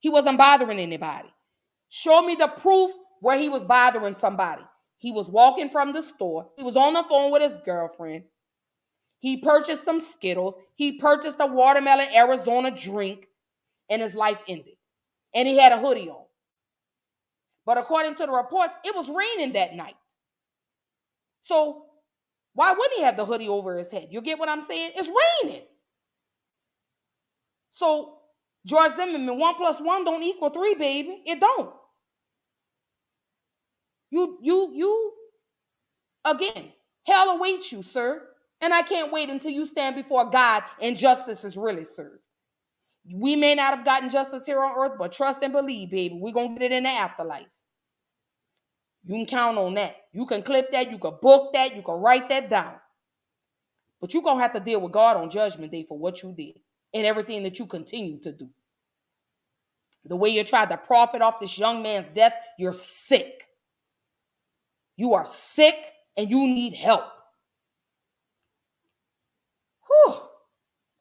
[0.00, 1.32] He wasn't bothering anybody.
[1.88, 2.90] Show me the proof
[3.20, 4.62] where he was bothering somebody.
[4.98, 6.50] He was walking from the store.
[6.56, 8.24] He was on the phone with his girlfriend.
[9.22, 10.56] He purchased some Skittles.
[10.76, 13.28] He purchased a watermelon Arizona drink.
[13.90, 14.74] and his life ended.
[15.34, 16.26] And he had a hoodie on.
[17.66, 19.96] But according to the reports, it was raining that night.
[21.42, 21.86] So
[22.54, 24.08] why wouldn't he have the hoodie over his head?
[24.10, 24.92] You get what I'm saying?
[24.96, 25.10] It's
[25.44, 25.62] raining.
[27.70, 28.18] So
[28.66, 31.22] George Zimmerman, one plus one don't equal three, baby.
[31.26, 31.72] It don't.
[34.10, 35.12] You, you, you,
[36.24, 36.72] again,
[37.06, 38.22] hell awaits you, sir.
[38.62, 42.22] And I can't wait until you stand before God and justice is really served.
[43.12, 46.32] We may not have gotten justice here on earth, but trust and believe, baby, we're
[46.32, 47.50] going to get it in the afterlife.
[49.02, 49.96] You can count on that.
[50.12, 52.74] You can clip that, you can book that, you can write that down.
[54.00, 56.32] But you're going to have to deal with God on judgment day for what you
[56.32, 56.60] did
[56.94, 58.48] and everything that you continue to do.
[60.04, 63.48] The way you tried to profit off this young man's death, you're sick.
[64.96, 65.74] You are sick
[66.16, 67.04] and you need help.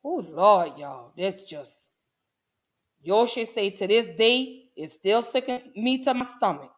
[0.04, 1.12] Oh, Lord, y'all.
[1.18, 1.90] That's just,
[3.02, 6.72] Yoshi say to this day, it still sickens me to my stomach.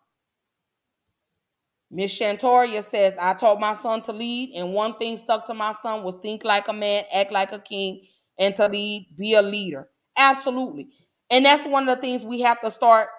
[1.90, 5.72] Miss Shantoria says, I taught my son to lead, and one thing stuck to my
[5.72, 8.08] son was think like a man, act like a king,
[8.38, 9.88] and to lead, be a leader.
[10.18, 10.90] Absolutely.
[11.30, 13.10] And that's one of the things we have to start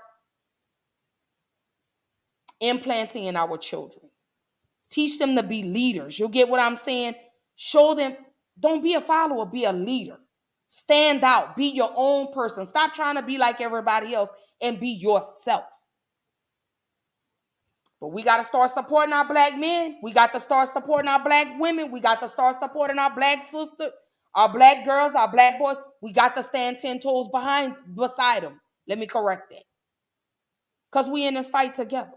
[2.61, 4.11] implanting in our children.
[4.91, 6.19] Teach them to be leaders.
[6.19, 7.15] You'll get what I'm saying?
[7.57, 8.17] Show them,
[8.59, 10.19] don't be a follower, be a leader.
[10.67, 12.65] Stand out, be your own person.
[12.65, 14.31] Stop trying to be like everybody else
[14.61, 15.65] and be yourself.
[18.01, 19.97] But we got to start supporting our black men.
[20.03, 21.91] We got to start supporting our black women.
[21.91, 23.93] We got to start supporting our black sisters,
[24.35, 25.77] our black girls, our black boys.
[26.03, 28.61] We got to stand 10 toes behind, beside them.
[28.87, 29.63] Let me correct that.
[30.93, 32.13] Because we in this fight together.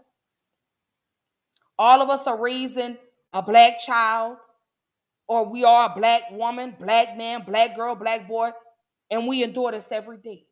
[1.78, 2.98] All of us are raising
[3.32, 4.36] a black child,
[5.28, 8.50] or we are a black woman, black man, black girl, black boy,
[9.10, 10.44] and we endure this every day.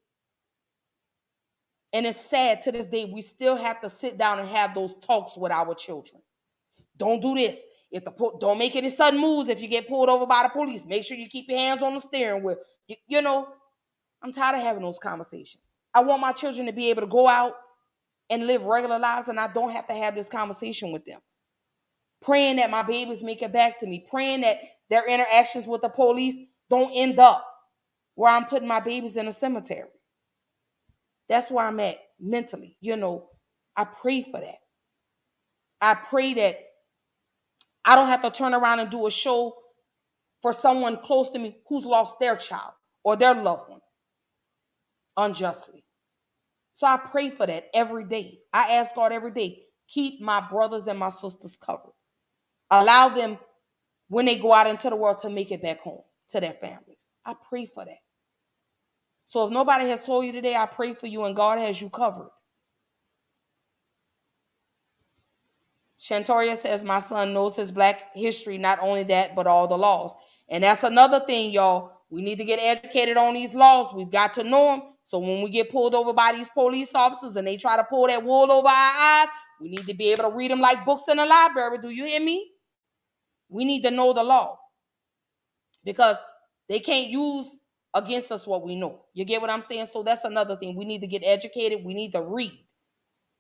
[1.92, 4.94] And it's sad to this day, we still have to sit down and have those
[4.96, 6.20] talks with our children.
[6.96, 7.64] Don't do this.
[7.90, 10.84] If the don't make any sudden moves if you get pulled over by the police.
[10.84, 12.56] Make sure you keep your hands on the steering wheel.
[12.86, 13.48] You, you know,
[14.22, 15.62] I'm tired of having those conversations.
[15.94, 17.52] I want my children to be able to go out
[18.28, 21.20] and live regular lives, and I don't have to have this conversation with them.
[22.26, 24.58] Praying that my babies make it back to me, praying that
[24.90, 26.36] their interactions with the police
[26.70, 27.46] don't end up
[28.16, 29.90] where I'm putting my babies in a cemetery.
[31.30, 32.76] That's where I'm at mentally.
[32.82, 33.28] You know,
[33.76, 34.58] I pray for that.
[35.80, 36.58] I pray that
[37.84, 39.54] I don't have to turn around and do a show
[40.42, 42.72] for someone close to me who's lost their child
[43.04, 43.80] or their loved one
[45.16, 45.84] unjustly.
[46.74, 48.40] So I pray for that every day.
[48.54, 51.95] I ask God every day, keep my brothers and my sisters covered.
[52.70, 53.38] Allow them
[54.08, 57.08] when they go out into the world to make it back home to their families.
[57.24, 57.98] I pray for that.
[59.24, 61.90] So if nobody has told you today, I pray for you and God has you
[61.90, 62.30] covered.
[65.98, 70.14] Shantoria says, My son knows his black history, not only that, but all the laws.
[70.48, 71.92] And that's another thing, y'all.
[72.10, 73.92] We need to get educated on these laws.
[73.92, 74.82] We've got to know them.
[75.02, 78.06] So when we get pulled over by these police officers and they try to pull
[78.06, 79.28] that wool over our eyes,
[79.60, 81.78] we need to be able to read them like books in a library.
[81.78, 82.52] Do you hear me?
[83.48, 84.58] We need to know the law
[85.84, 86.16] because
[86.68, 87.60] they can't use
[87.94, 89.02] against us what we know.
[89.14, 89.86] You get what I'm saying?
[89.86, 90.76] So that's another thing.
[90.76, 91.84] We need to get educated.
[91.84, 92.52] We need to read.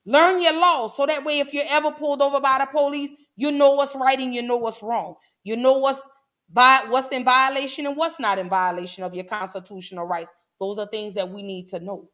[0.06, 3.50] Learn your laws so that way, if you're ever pulled over by the police, you
[3.50, 5.16] know what's right and you know what's wrong.
[5.42, 6.08] You know what's
[6.52, 10.32] what's in violation and what's not in violation of your constitutional rights.
[10.60, 12.08] Those are things that we need to know.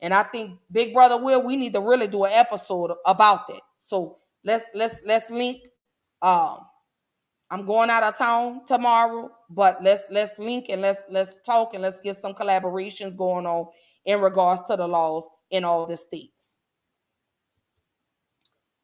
[0.00, 3.60] And I think Big Brother Will, we need to really do an episode about that.
[3.78, 5.58] So let's let's let's link
[6.22, 6.58] um
[7.50, 11.82] I'm going out of town tomorrow, but let's let's link and let's let's talk and
[11.82, 13.66] let's get some collaborations going on
[14.04, 16.58] in regards to the laws in all the states.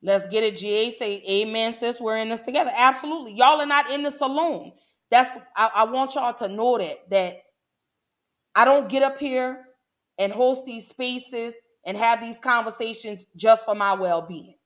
[0.03, 0.57] Let's get it.
[0.57, 2.01] GA say amen, sis.
[2.01, 2.73] We're in this together.
[2.77, 3.35] Absolutely.
[3.35, 4.73] Y'all are not in this alone.
[5.11, 7.37] That's I, I want y'all to know that that
[8.57, 9.65] I don't get up here
[10.19, 14.57] and host these spaces and have these conversations just for my well-being.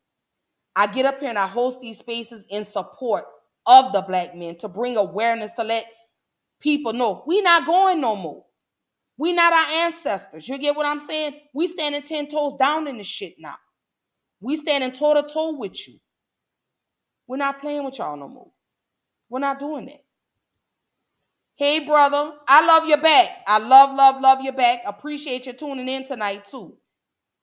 [0.77, 3.25] I get up here and I host these spaces in support
[3.67, 5.85] of the black men to bring awareness to let
[6.61, 8.45] people know we not going no more.
[9.17, 10.49] We not our ancestors.
[10.49, 11.35] You get what I'm saying?
[11.53, 13.57] We standing 10 toes down in this shit now.
[14.41, 15.99] We standing toe to toe with you.
[17.27, 18.51] We're not playing with y'all no more.
[19.29, 20.03] We're not doing that.
[21.57, 23.29] Hey, brother, I love you back.
[23.47, 24.81] I love, love, love you back.
[24.87, 26.79] Appreciate you tuning in tonight, too.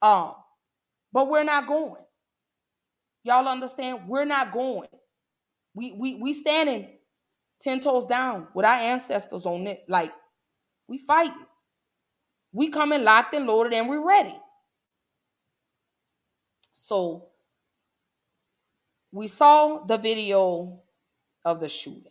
[0.01, 0.33] Um,
[1.13, 2.06] but we're not going.
[3.23, 4.07] Y'all understand?
[4.07, 4.89] We're not going.
[5.73, 6.87] We we we standing
[7.59, 9.83] ten toes down with our ancestors on it.
[9.87, 10.11] Like
[10.87, 11.45] we fighting.
[12.51, 14.35] We coming locked and loaded and we're ready.
[16.73, 17.27] So
[19.11, 20.81] we saw the video
[21.43, 22.03] of the shooting.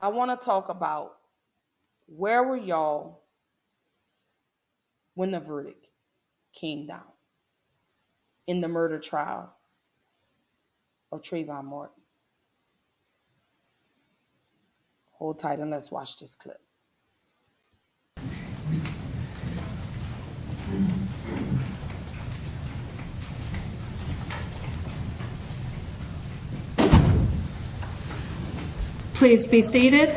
[0.00, 1.14] I want to talk about
[2.06, 3.22] where were y'all
[5.14, 5.86] when the verdict
[6.54, 7.15] came down
[8.46, 9.52] in the murder trial
[11.10, 12.02] of Trayvon Martin.
[15.12, 16.60] Hold tight and let's watch this clip.
[29.14, 30.14] Please be seated.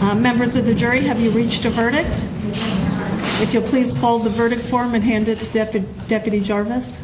[0.00, 2.20] Uh, members of the jury, have you reached a verdict?
[3.42, 7.00] If you'll please fold the verdict form and hand it to Deputy, Deputy Jarvis.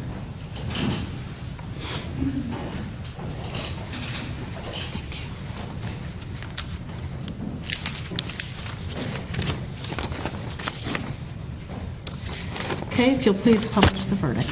[12.87, 14.47] Okay, if you'll please publish the verdict.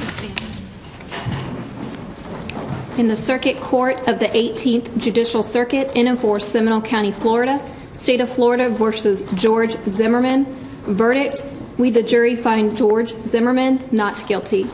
[2.98, 7.58] In the Circuit Court of the 18th Judicial Circuit in and for Seminole County, Florida,
[7.94, 10.44] State of Florida versus George Zimmerman.
[10.84, 11.42] Verdict
[11.78, 14.68] We, the jury, find George Zimmerman not guilty.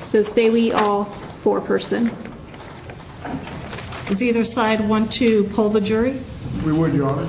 [0.00, 2.10] So say we all four person.
[4.06, 6.20] Does either side want to poll the jury?
[6.64, 7.28] We would, Your Honor.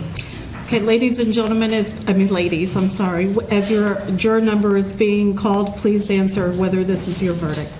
[0.65, 3.35] Okay, ladies and gentlemen, as I mean, ladies, I'm sorry.
[3.49, 7.71] As your juror number is being called, please answer whether this is your verdict.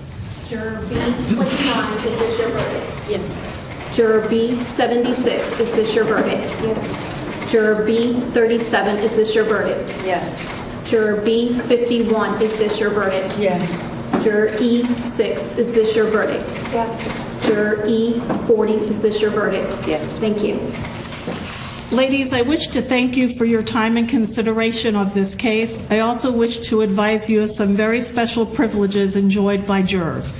[0.48, 3.10] Juror B29, is this your verdict?
[3.10, 3.96] Yes.
[3.96, 6.56] Juror B76, is this your verdict?
[6.62, 7.52] Yes.
[7.52, 9.94] Juror B37, is this your verdict?
[10.04, 10.57] Yes.
[10.88, 13.38] Juror B51, is this your verdict?
[13.38, 13.70] Yes.
[14.24, 16.58] Juror E6, is this your verdict?
[16.72, 17.46] Yes.
[17.46, 19.78] Juror E40, is this your verdict?
[19.86, 20.16] Yes.
[20.18, 20.54] Thank you.
[21.94, 25.82] Ladies, I wish to thank you for your time and consideration of this case.
[25.90, 30.34] I also wish to advise you of some very special privileges enjoyed by jurors.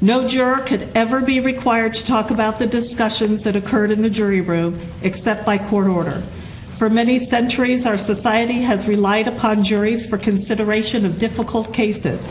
[0.00, 4.08] No juror could ever be required to talk about the discussions that occurred in the
[4.08, 6.22] jury room except by court order.
[6.76, 12.28] For many centuries, our society has relied upon juries for consideration of difficult cases.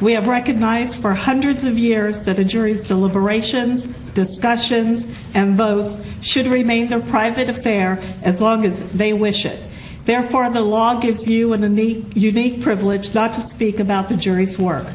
[0.00, 6.46] We have recognized for hundreds of years that a jury's deliberations, discussions, and votes should
[6.46, 9.60] remain their private affair as long as they wish it.
[10.04, 14.56] Therefore, the law gives you an unique, unique privilege not to speak about the jury's
[14.56, 14.86] work.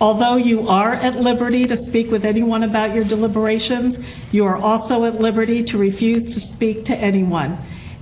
[0.00, 5.04] Although you are at liberty to speak with anyone about your deliberations, you are also
[5.04, 7.56] at liberty to refuse to speak to anyone.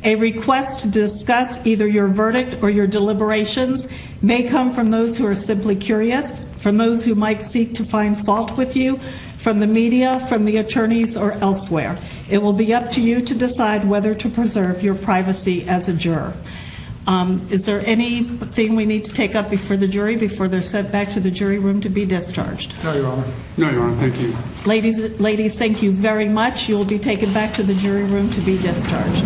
[0.05, 3.87] A request to discuss either your verdict or your deliberations
[4.21, 8.19] may come from those who are simply curious, from those who might seek to find
[8.19, 8.99] fault with you,
[9.37, 11.99] from the media, from the attorneys, or elsewhere.
[12.29, 15.93] It will be up to you to decide whether to preserve your privacy as a
[15.93, 16.33] juror.
[17.07, 20.93] Um, is there anything we need to take up before the jury before they're sent
[20.93, 22.77] back to the jury room to be discharged?
[22.85, 23.25] No, Your Honor.
[23.57, 23.97] No, Your Honor.
[23.97, 24.35] Thank you.
[24.67, 26.69] Ladies, ladies, thank you very much.
[26.69, 29.25] You will be taken back to the jury room to be discharged.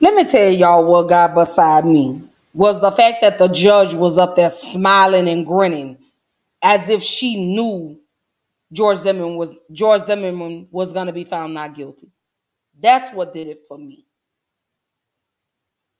[0.00, 2.22] Let me tell y'all what got beside me
[2.54, 5.98] was the fact that the judge was up there smiling and grinning
[6.62, 7.98] as if she knew
[8.72, 12.10] George Zimmerman was George Zimmerman was going to be found not guilty.
[12.80, 14.06] That's what did it for me.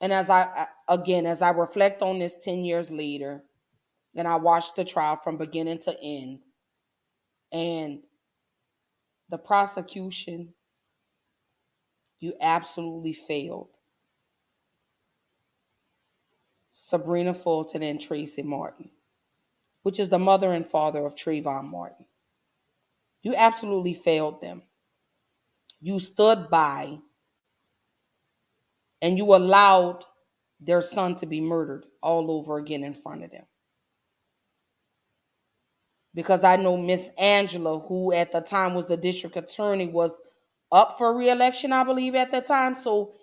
[0.00, 3.44] And as I again as I reflect on this 10 years later
[4.14, 6.40] and I watched the trial from beginning to end
[7.52, 8.00] and
[9.28, 10.54] the prosecution
[12.20, 13.68] you absolutely failed.
[16.72, 18.90] Sabrina Fulton and Tracy Martin,
[19.82, 22.01] which is the mother and father of Trayvon Martin.
[23.22, 24.62] You absolutely failed them.
[25.80, 26.98] You stood by
[29.00, 30.04] and you allowed
[30.60, 33.44] their son to be murdered all over again in front of them.
[36.14, 40.20] Because I know Miss Angela, who at the time was the district attorney, was
[40.70, 42.74] up for reelection, I believe, at the time.
[42.74, 43.14] So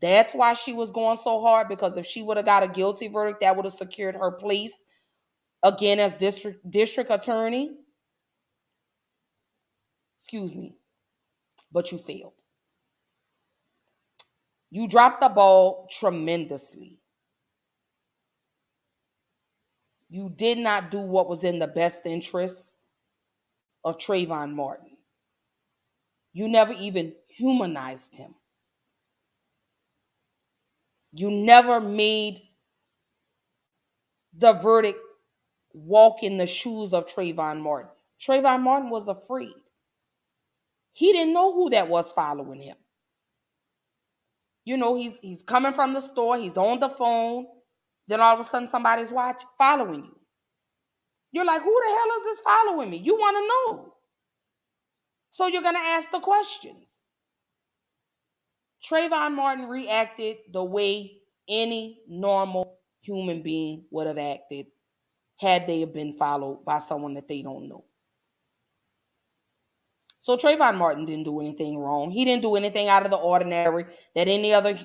[0.00, 3.08] that's why she was going so hard because if she would have got a guilty
[3.08, 4.84] verdict, that would have secured her place
[5.62, 7.76] again as district district attorney.
[10.20, 10.76] Excuse me.
[11.72, 12.34] But you failed.
[14.70, 16.98] You dropped the ball tremendously.
[20.10, 22.72] You did not do what was in the best interest
[23.82, 24.98] of Trayvon Martin.
[26.34, 28.34] You never even humanized him.
[31.12, 32.42] You never made
[34.36, 34.98] the verdict
[35.72, 37.90] walk in the shoes of Trayvon Martin.
[38.20, 39.54] Trayvon Martin was a afraid.
[40.92, 42.76] He didn't know who that was following him.
[44.64, 47.46] You know, he's he's coming from the store, he's on the phone,
[48.08, 50.16] then all of a sudden somebody's watching, following you.
[51.32, 52.98] You're like, who the hell is this following me?
[52.98, 53.94] You want to know.
[55.30, 57.00] So you're to ask the questions.
[58.84, 61.18] Trayvon Martin reacted the way
[61.48, 64.66] any normal human being would have acted
[65.38, 67.84] had they have been followed by someone that they don't know.
[70.30, 72.12] So Trayvon Martin didn't do anything wrong.
[72.12, 74.78] He didn't do anything out of the ordinary that any other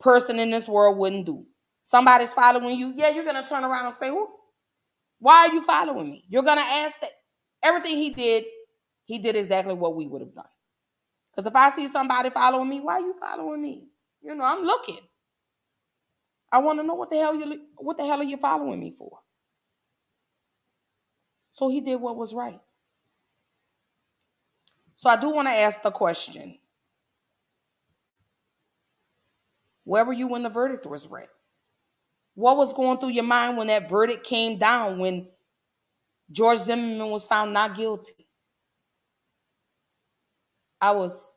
[0.00, 1.44] person in this world wouldn't do.
[1.82, 4.26] Somebody's following you, yeah, you're gonna turn around and say, "Who?
[5.18, 7.10] Why are you following me?" You're gonna ask that.
[7.62, 8.46] Everything he did,
[9.04, 10.48] he did exactly what we would have done.
[11.30, 13.86] Because if I see somebody following me, why are you following me?
[14.22, 15.00] You know, I'm looking.
[16.50, 18.92] I want to know what the hell you what the hell are you following me
[18.92, 19.18] for?
[21.52, 22.60] So he did what was right.
[25.00, 26.58] So I do want to ask the question.
[29.84, 31.28] Where were you when the verdict was read?
[32.34, 35.28] What was going through your mind when that verdict came down when
[36.30, 38.28] George Zimmerman was found not guilty?
[40.82, 41.34] I was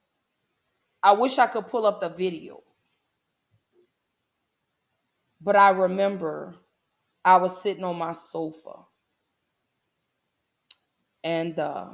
[1.01, 2.63] I wish I could pull up the video.
[5.39, 6.55] But I remember
[7.23, 8.73] I was sitting on my sofa
[11.23, 11.85] and uh,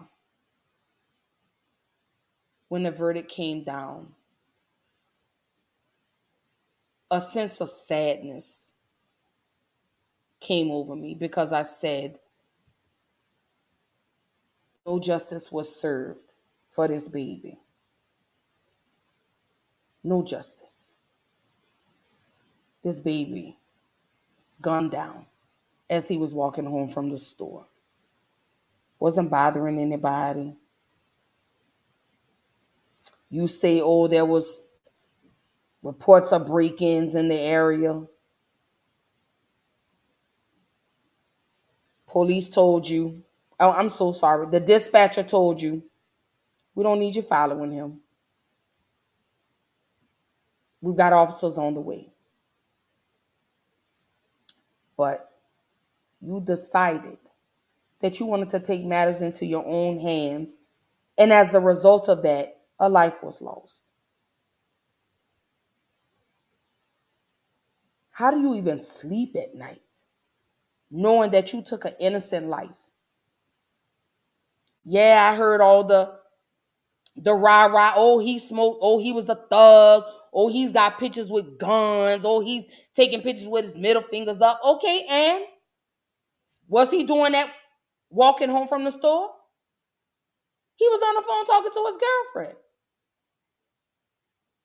[2.70, 4.14] when the verdict came down,
[7.12, 8.74] a sense of sadness
[10.40, 12.20] came over me because I said,
[14.86, 16.24] no justice was served
[16.70, 17.60] for this baby.
[20.04, 20.90] No justice.
[22.84, 23.58] This baby
[24.62, 25.26] gunned down
[25.90, 27.66] as he was walking home from the store.
[29.00, 30.56] Wasn't bothering anybody.
[33.30, 34.64] You say, oh, there was
[35.84, 38.02] reports of break-ins in the area.
[42.08, 43.24] Police told you.
[43.60, 44.48] Oh, I'm so sorry.
[44.50, 45.84] The dispatcher told you.
[46.74, 48.00] We don't need you following him.
[50.82, 52.10] We've got officers on the way.
[54.98, 55.30] But
[56.22, 57.18] you decided
[58.02, 60.58] that you wanted to take matters into your own hands.
[61.18, 63.84] And as the result of that, a life was lost.
[68.12, 69.82] How do you even sleep at night
[70.92, 72.80] knowing that you took an innocent life?
[74.86, 76.18] Yeah, I heard all the
[77.18, 77.94] the rah rah.
[77.96, 78.80] Oh, he smoked.
[78.82, 80.04] Oh, he was the thug.
[80.34, 82.24] Oh, he's got pictures with guns.
[82.26, 82.64] Oh, he's
[82.96, 84.60] taking pictures with his middle fingers up.
[84.64, 85.44] Okay, and
[86.68, 87.52] was he doing that
[88.10, 89.32] walking home from the store?
[90.78, 92.58] He was on the phone talking to his girlfriend.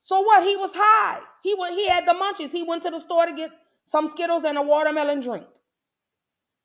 [0.04, 0.44] So what?
[0.44, 1.20] He was high.
[1.42, 2.52] He went, he had the munchies.
[2.52, 3.50] He went to the store to get
[3.84, 5.44] some Skittles and a watermelon drink.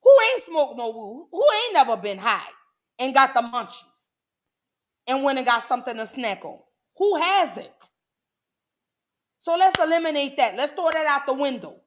[0.04, 1.28] Who ain't smoked no woo?
[1.32, 2.50] Who ain't never been high
[3.00, 3.84] and got the munchies
[5.08, 6.60] and went and got something to snack on?
[6.98, 7.90] Who hasn't?
[9.40, 10.56] So let's eliminate that.
[10.56, 11.78] Let's throw that out the window.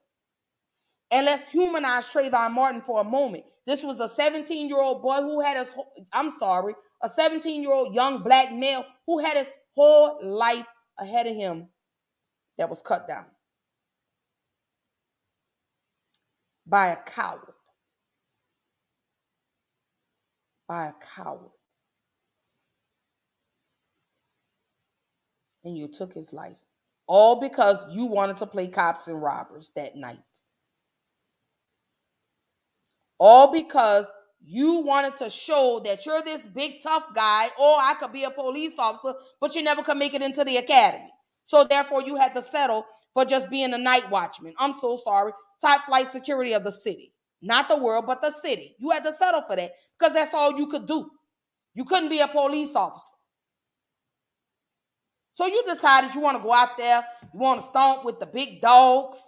[1.11, 3.45] And let's humanize Trayvon Martin for a moment.
[3.67, 5.69] This was a 17 year old boy who had his,
[6.13, 10.65] I'm sorry, a 17 year old young black male who had his whole life
[10.99, 11.69] ahead of him
[12.59, 13.25] that was cut down
[16.67, 17.55] by a coward.
[20.69, 21.51] By a coward.
[25.65, 26.57] And you took his life.
[27.07, 30.19] All because you wanted to play cops and robbers that night.
[33.19, 34.07] All because
[34.45, 38.31] you wanted to show that you're this big tough guy, or I could be a
[38.31, 41.13] police officer, but you never could make it into the academy.
[41.45, 42.85] So therefore, you had to settle
[43.15, 44.55] for just being a night watchman.
[44.59, 45.33] I'm so sorry.
[45.61, 47.13] Top flight security of the city.
[47.41, 48.77] Not the world, but the city.
[48.79, 51.11] You had to settle for that because that's all you could do.
[51.75, 53.15] You couldn't be a police officer.
[55.35, 58.27] So you decided you want to go out there, you want to stomp with the
[58.27, 59.19] big dogs,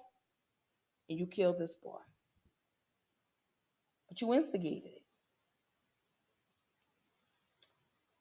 [1.09, 1.99] and you killed this boy.
[4.09, 5.04] But you instigated it.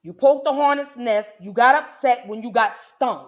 [0.03, 1.31] You poked the hornet's nest.
[1.39, 3.27] You got upset when you got stung.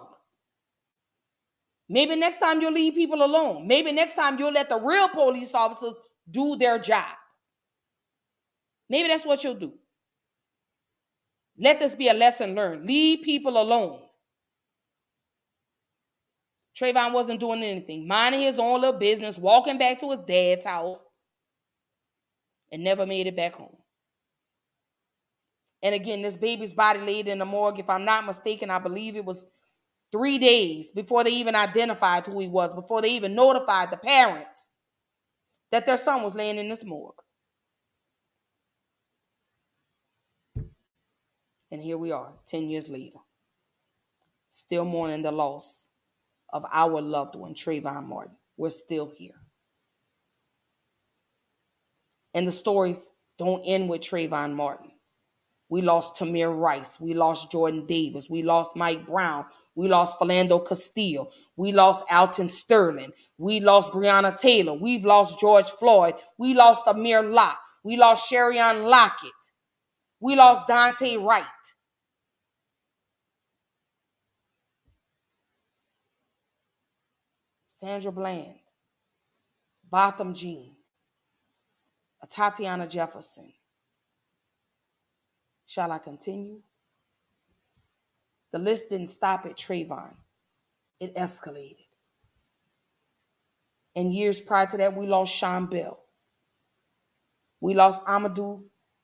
[1.88, 3.66] Maybe next time you'll leave people alone.
[3.66, 5.94] Maybe next time you'll let the real police officers
[6.30, 7.14] do their job.
[8.90, 9.72] Maybe that's what you'll do.
[11.58, 12.86] Let this be a lesson learned.
[12.86, 14.00] Leave people alone.
[16.78, 20.98] Trayvon wasn't doing anything, minding his own little business, walking back to his dad's house,
[22.70, 23.76] and never made it back home.
[25.82, 27.78] And again, this baby's body laid in the morgue.
[27.78, 29.46] If I'm not mistaken, I believe it was
[30.10, 34.70] three days before they even identified who he was, before they even notified the parents
[35.70, 37.14] that their son was laying in this morgue.
[41.70, 43.18] And here we are, 10 years later,
[44.50, 45.86] still mourning the loss
[46.52, 48.36] of our loved one, Trayvon Martin.
[48.56, 49.34] We're still here.
[52.32, 54.92] And the stories don't end with Trayvon Martin.
[55.68, 57.00] We lost Tamir Rice.
[57.00, 58.30] We lost Jordan Davis.
[58.30, 59.46] We lost Mike Brown.
[59.74, 61.30] We lost Philando Castile.
[61.56, 63.12] We lost Alton Sterling.
[63.36, 64.74] We lost Breonna Taylor.
[64.74, 66.14] We've lost George Floyd.
[66.38, 67.58] We lost Amir Locke.
[67.82, 69.32] We lost Sherian Lockett.
[70.20, 71.44] We lost Daunte Wright.
[77.68, 78.54] Sandra Bland.
[79.90, 80.76] Botham Jean.
[82.28, 83.52] Tatiana Jefferson.
[85.66, 86.60] Shall I continue?
[88.52, 90.14] The list didn't stop at Trayvon.
[91.00, 91.86] It escalated.
[93.94, 95.98] And years prior to that, we lost Sean Bell.
[97.60, 98.62] We lost Amadou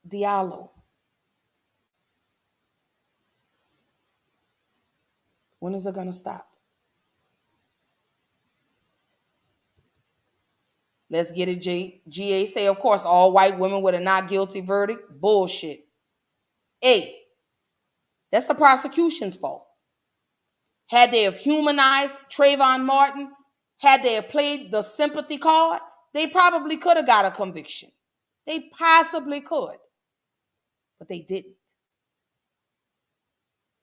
[0.09, 0.71] Diallo.
[5.59, 6.49] When is it going to stop?
[11.11, 11.61] Let's get it.
[11.61, 15.21] G- GA say, of course, all white women with a not guilty verdict.
[15.21, 15.87] Bullshit.
[16.85, 17.15] A.
[18.31, 19.67] That's the prosecution's fault.
[20.89, 23.31] Had they have humanized Trayvon Martin,
[23.81, 25.81] had they have played the sympathy card,
[26.15, 27.91] they probably could have got a conviction.
[28.47, 29.77] They possibly could,
[30.99, 31.55] but they didn't.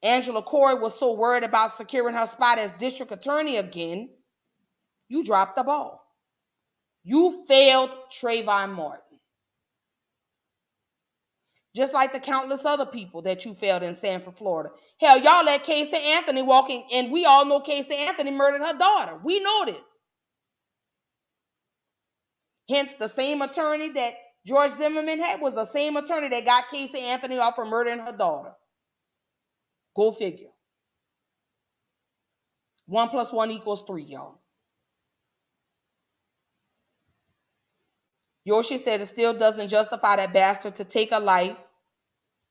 [0.02, 4.10] Angela Corey was so worried about securing her spot as district attorney again,
[5.08, 6.02] you dropped the ball.
[7.02, 9.09] You failed Trayvon Martin.
[11.74, 14.70] Just like the countless other people that you failed in Sanford, Florida.
[15.00, 19.20] Hell, y'all let Casey Anthony walking, and we all know Casey Anthony murdered her daughter.
[19.22, 20.00] We know this.
[22.68, 24.14] Hence, the same attorney that
[24.46, 28.16] George Zimmerman had was the same attorney that got Casey Anthony off for murdering her
[28.16, 28.52] daughter.
[29.94, 30.48] Go figure.
[32.86, 34.39] One plus one equals three, y'all.
[38.48, 41.68] Yorshia said it still doesn't justify that bastard to take a life.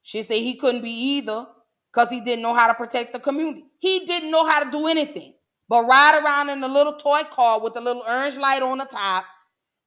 [0.04, 1.48] She said he couldn't be either
[1.92, 3.66] because he didn't know how to protect the community.
[3.80, 5.34] He didn't know how to do anything
[5.70, 8.86] but ride around in a little toy car with a little orange light on the
[8.86, 9.24] top.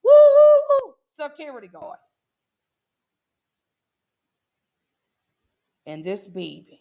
[0.05, 0.95] Woo, woo, woo.
[1.29, 1.99] Security guard.
[5.85, 6.81] And this baby,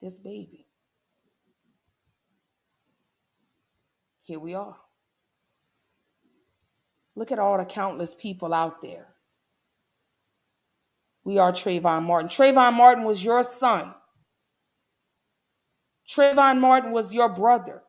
[0.00, 0.66] this baby,
[4.22, 4.76] here we are.
[7.16, 9.08] Look at all the countless people out there.
[11.24, 12.28] We are Trayvon Martin.
[12.28, 13.94] Trayvon Martin was your son.
[16.08, 17.82] Trayvon Martin was your brother.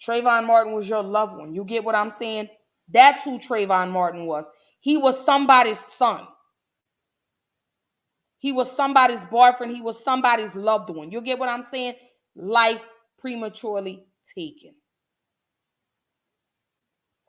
[0.00, 1.54] Trayvon Martin was your loved one.
[1.54, 2.48] You get what I'm saying?
[2.88, 4.48] That's who Trayvon Martin was.
[4.80, 6.26] He was somebody's son.
[8.38, 9.74] He was somebody's boyfriend.
[9.74, 11.10] He was somebody's loved one.
[11.10, 11.94] You get what I'm saying?
[12.36, 12.84] Life
[13.18, 14.04] prematurely
[14.34, 14.74] taken.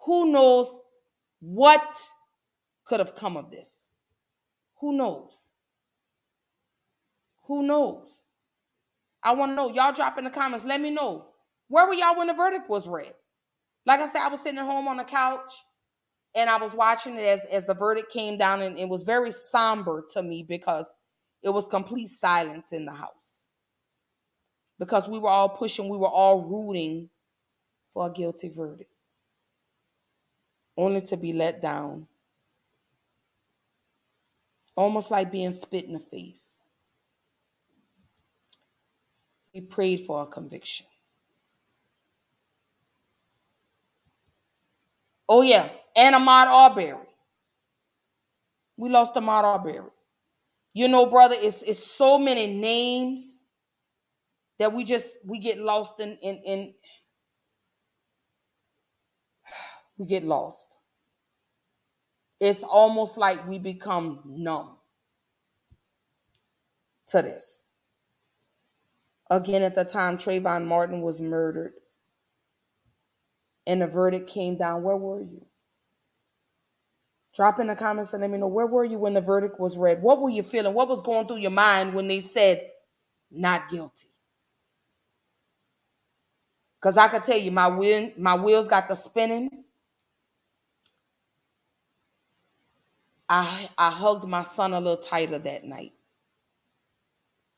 [0.05, 0.77] Who knows
[1.39, 2.09] what
[2.85, 3.89] could have come of this?
[4.79, 5.49] Who knows?
[7.47, 8.23] Who knows?
[9.23, 9.73] I want to know.
[9.73, 10.65] Y'all drop in the comments.
[10.65, 11.25] Let me know.
[11.67, 13.13] Where were y'all when the verdict was read?
[13.85, 15.53] Like I said, I was sitting at home on the couch
[16.35, 19.31] and I was watching it as, as the verdict came down, and it was very
[19.31, 20.93] somber to me because
[21.41, 23.47] it was complete silence in the house.
[24.77, 27.09] Because we were all pushing, we were all rooting
[27.93, 28.94] for a guilty verdict
[30.77, 32.07] only to be let down.
[34.75, 36.57] Almost like being spit in the face.
[39.53, 40.85] We prayed for a conviction.
[45.27, 46.97] Oh, yeah, and Ahmaud Arbery.
[48.77, 49.79] We lost Ahmaud Arbery.
[50.73, 53.41] You know, brother, it's, it's so many names
[54.59, 56.73] that we just we get lost in in, in
[59.97, 60.77] we get lost.
[62.39, 64.77] It's almost like we become numb
[67.07, 67.67] to this.
[69.29, 71.73] Again, at the time Trayvon Martin was murdered
[73.65, 75.45] and the verdict came down, where were you?
[77.35, 79.77] Drop in the comments and let me know where were you when the verdict was
[79.77, 80.01] read?
[80.01, 80.73] What were you feeling?
[80.73, 82.69] What was going through your mind when they said
[83.31, 84.07] not guilty?
[86.79, 89.64] Because I could tell you, my wheel, my wheels got the spinning.
[93.29, 95.93] I I hugged my son a little tighter that night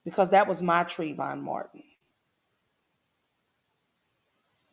[0.06, 1.84] because that was my Trayvon Martin.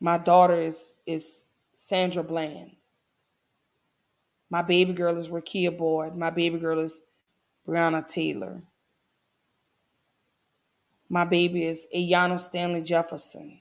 [0.01, 2.73] My daughter is is Sandra Bland.
[4.51, 6.15] My baby girl is Rekia Boyd.
[6.17, 7.03] My baby girl is
[7.67, 8.63] Breonna Taylor.
[11.09, 13.61] My baby is Ayanna Stanley Jefferson.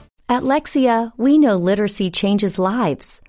[0.31, 3.21] At Lexia, we know literacy changes lives.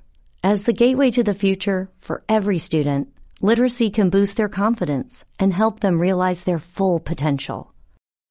[0.44, 3.08] As the gateway to the future for every student,
[3.40, 7.74] literacy can boost their confidence and help them realize their full potential.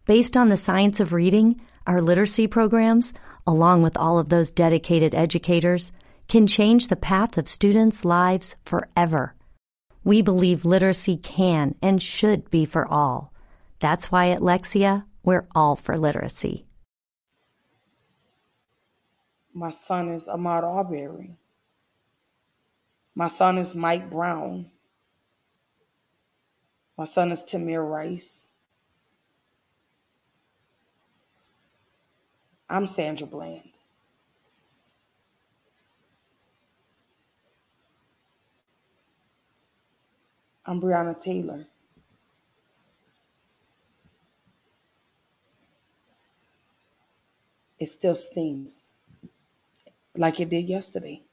[0.06, 3.14] Based on the science of reading, our literacy programs,
[3.46, 5.92] along with all of those dedicated educators,
[6.30, 9.36] can change the path of students' lives forever.
[10.06, 13.34] We believe literacy can and should be for all.
[13.80, 16.68] That's why at Lexia, we're all for literacy.
[19.54, 21.36] My son is Ahmaud Arbery.
[23.14, 24.72] My son is Mike Brown.
[26.98, 28.50] My son is Tamir Rice.
[32.70, 33.70] I'm Sandra Bland.
[40.66, 41.66] I'm Breonna Taylor.
[47.78, 48.91] It still stings
[50.16, 51.24] like it did yesterday,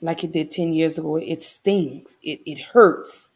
[0.00, 1.16] like it did 10 years ago.
[1.16, 3.30] It stings, it, it hurts.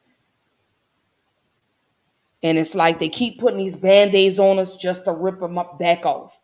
[2.42, 5.58] And it's like they keep putting these band aids on us just to rip them
[5.58, 6.40] up back off.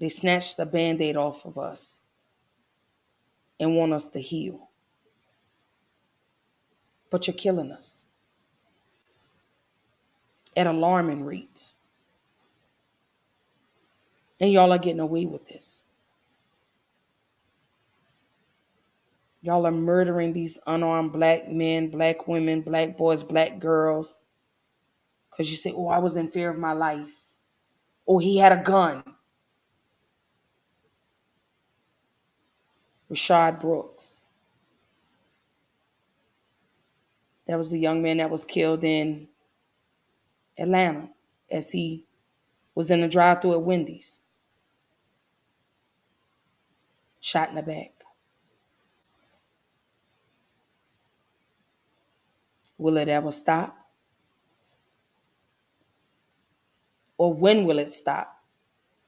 [0.00, 2.04] They snatch the band aid off of us
[3.60, 4.70] and want us to heal.
[7.10, 8.07] But you're killing us
[10.58, 11.76] at alarming rates.
[14.40, 15.84] And y'all are getting away with this.
[19.40, 24.18] Y'all are murdering these unarmed black men, black women, black boys, black girls.
[25.30, 27.34] Because you say, oh, I was in fear of my life.
[28.06, 29.04] Oh, he had a gun.
[33.08, 34.24] Rayshard Brooks.
[37.46, 39.28] That was the young man that was killed in
[40.58, 41.08] Atlanta
[41.50, 42.04] as he
[42.74, 44.20] was in a drive through at Wendy's.
[47.20, 47.92] Shot in the back.
[52.76, 53.76] Will it ever stop?
[57.16, 58.42] Or when will it stop?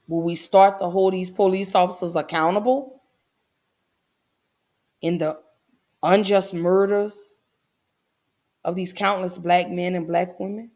[0.08, 3.00] Will we start to hold these police officers accountable?
[5.00, 5.38] in the
[6.02, 7.34] unjust murders
[8.64, 10.70] of these countless black men and black women?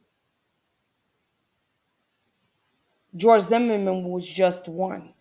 [3.17, 5.15] George Zimmerman was just one.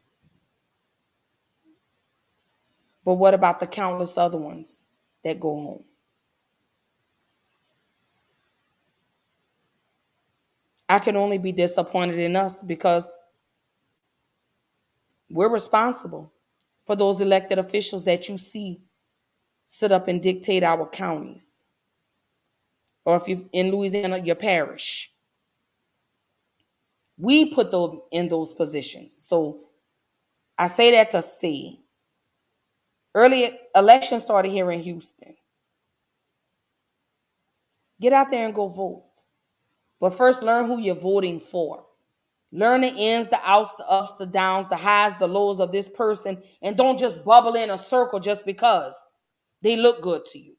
[3.05, 4.83] But what about the countless other ones
[5.23, 5.83] that go home?
[10.87, 13.11] I can only be disappointed in us because
[15.29, 16.31] we're responsible
[16.85, 18.81] for those elected officials that you see
[19.65, 21.61] sit up and dictate our counties.
[23.05, 25.12] Or if you're in Louisiana, your parish.
[27.23, 29.15] We put them in those positions.
[29.17, 29.61] So
[30.57, 31.79] I say that to say
[33.15, 35.33] early election started here in Houston.
[38.01, 39.07] Get out there and go vote.
[40.01, 41.85] But first, learn who you're voting for.
[42.51, 45.87] Learn the ins, the outs, the ups, the downs, the highs, the lows of this
[45.87, 49.07] person, and don't just bubble in a circle just because
[49.61, 50.57] they look good to you.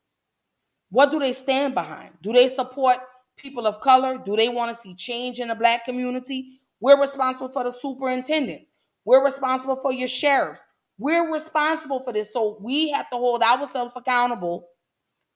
[0.89, 2.15] What do they stand behind?
[2.23, 3.01] Do they support
[3.37, 4.19] people of color?
[4.19, 6.61] Do they want to see change in the black community?
[6.81, 8.71] We're responsible for the superintendents.
[9.05, 10.67] We're responsible for your sheriffs.
[10.99, 12.31] We're responsible for this.
[12.33, 14.69] So we have to hold ourselves accountable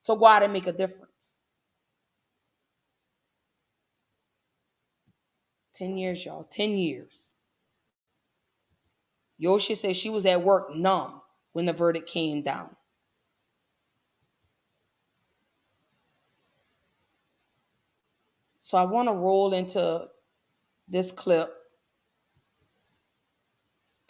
[0.05, 1.37] to go out and make a difference.
[5.75, 6.45] 10 years, y'all.
[6.45, 7.33] 10 years.
[9.39, 11.21] Yoshi says she was at work numb
[11.53, 12.71] when the verdict came down.
[18.69, 20.09] So I want to roll into
[20.87, 21.51] this clip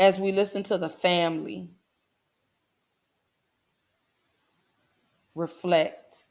[0.00, 1.68] as we listen to the family
[5.36, 6.24] reflect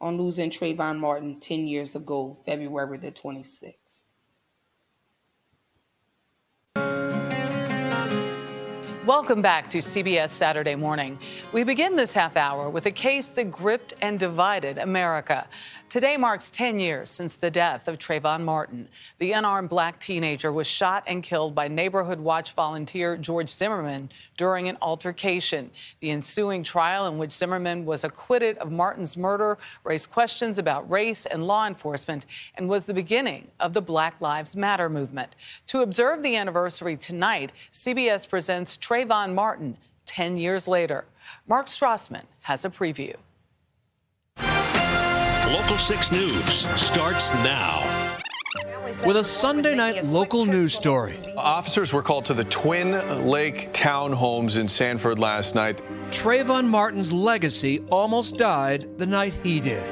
[0.00, 4.04] on losing Trayvon Martin 10 years ago, February the 26th.
[9.06, 11.18] Welcome back to CBS Saturday Morning.
[11.52, 15.46] We begin this half hour with a case that gripped and divided America.
[15.90, 18.88] Today marks 10 years since the death of Trayvon Martin.
[19.20, 24.68] The unarmed black teenager was shot and killed by Neighborhood Watch volunteer George Zimmerman during
[24.68, 25.70] an altercation.
[26.00, 31.26] The ensuing trial, in which Zimmerman was acquitted of Martin's murder, raised questions about race
[31.26, 35.36] and law enforcement and was the beginning of the Black Lives Matter movement.
[35.68, 41.04] To observe the anniversary tonight, CBS presents Trayvon Martin 10 years later.
[41.46, 43.14] Mark Strassmann has a preview.
[45.52, 48.18] Local 6 News starts now.
[49.04, 51.18] With a Sunday night local news story.
[51.36, 52.92] Officers were called to the Twin
[53.26, 55.82] Lake townhomes in Sanford last night.
[56.10, 59.84] Trayvon Martin's legacy almost died the night he did.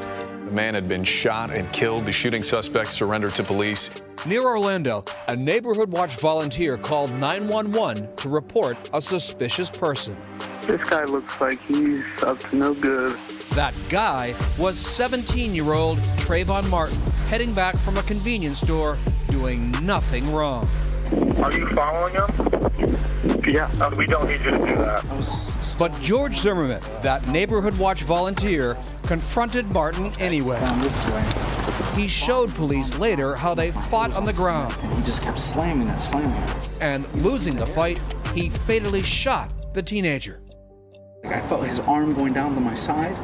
[0.47, 2.07] The man had been shot and killed.
[2.07, 3.91] The shooting suspect surrendered to police.
[4.25, 10.17] Near Orlando, a neighborhood watch volunteer called 911 to report a suspicious person.
[10.63, 13.19] This guy looks like he's up to no good.
[13.55, 16.99] That guy was 17 year old Trayvon Martin,
[17.29, 18.97] heading back from a convenience store
[19.29, 20.67] doing nothing wrong.
[21.37, 23.43] Are you following him?
[23.47, 23.71] Yeah.
[23.79, 25.77] Uh, we don't need you to do that.
[25.79, 30.59] But George Zimmerman, that neighborhood watch volunteer, confronted Martin anyway.
[31.95, 34.75] He showed police later how they fought on the ground.
[34.81, 36.77] And he just kept slamming it, slamming it.
[36.81, 38.01] And losing the fight,
[38.35, 40.41] he fatally shot the teenager.
[41.23, 43.17] Like I felt his arm going down to my side,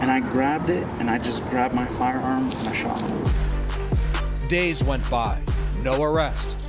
[0.00, 4.48] and I grabbed it, and I just grabbed my firearm and I shot him.
[4.48, 5.40] Days went by,
[5.82, 6.66] no arrest.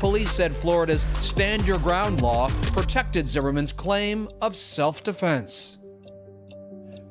[0.00, 5.78] Police said Florida's Stand Your Ground law protected Zimmerman's claim of self defense.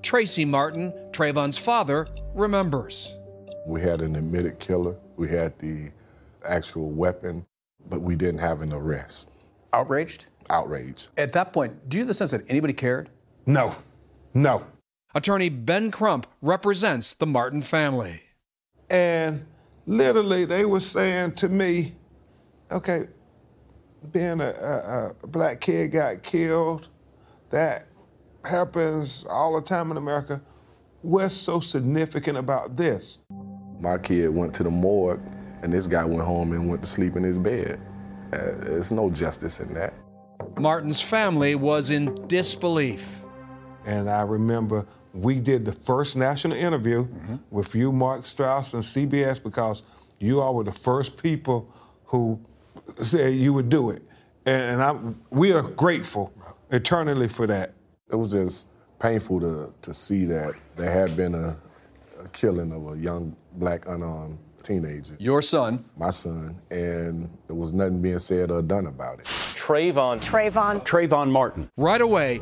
[0.01, 3.15] Tracy Martin, Trayvon's father, remembers.
[3.65, 5.91] We had an admitted killer, we had the
[6.45, 7.45] actual weapon,
[7.89, 9.31] but we didn't have an arrest.
[9.71, 10.25] Outraged?
[10.51, 11.09] Outraged.
[11.17, 13.09] At that point, do you have the sense that anybody cared?
[13.45, 13.73] No,
[14.33, 14.65] no.
[15.15, 18.21] Attorney Ben Crump represents the Martin family.
[18.89, 19.45] And
[19.87, 21.93] literally, they were saying to me,
[22.69, 23.07] okay,
[24.11, 26.89] being a, a, a black kid got killed,
[27.49, 27.87] that
[28.43, 30.41] happens all the time in America.
[31.01, 33.19] What's so significant about this?
[33.79, 35.21] My kid went to the morgue,
[35.61, 37.79] and this guy went home and went to sleep in his bed.
[38.33, 39.93] Uh, there's no justice in that.
[40.59, 43.21] Martin's family was in disbelief.
[43.85, 47.35] And I remember we did the first national interview Mm-hmm.
[47.49, 49.83] with you, Mark Strauss, and CBS because
[50.19, 51.67] you all were the first people
[52.05, 52.39] who
[53.03, 54.01] said you would do it.
[54.45, 54.95] And, and I,
[55.29, 56.31] we are grateful
[56.71, 57.73] eternally for that.
[58.11, 58.67] It was just
[58.99, 61.57] painful to, to see that there had been a,
[62.19, 65.15] a killing of a young black unarmed teenager.
[65.19, 65.85] Your son?
[65.97, 69.25] My son, and there was nothing being said or done about it.
[69.25, 70.19] Trayvon.
[70.23, 70.85] Trayvon.
[70.85, 71.69] Trayvon Martin.
[71.77, 72.41] Right away,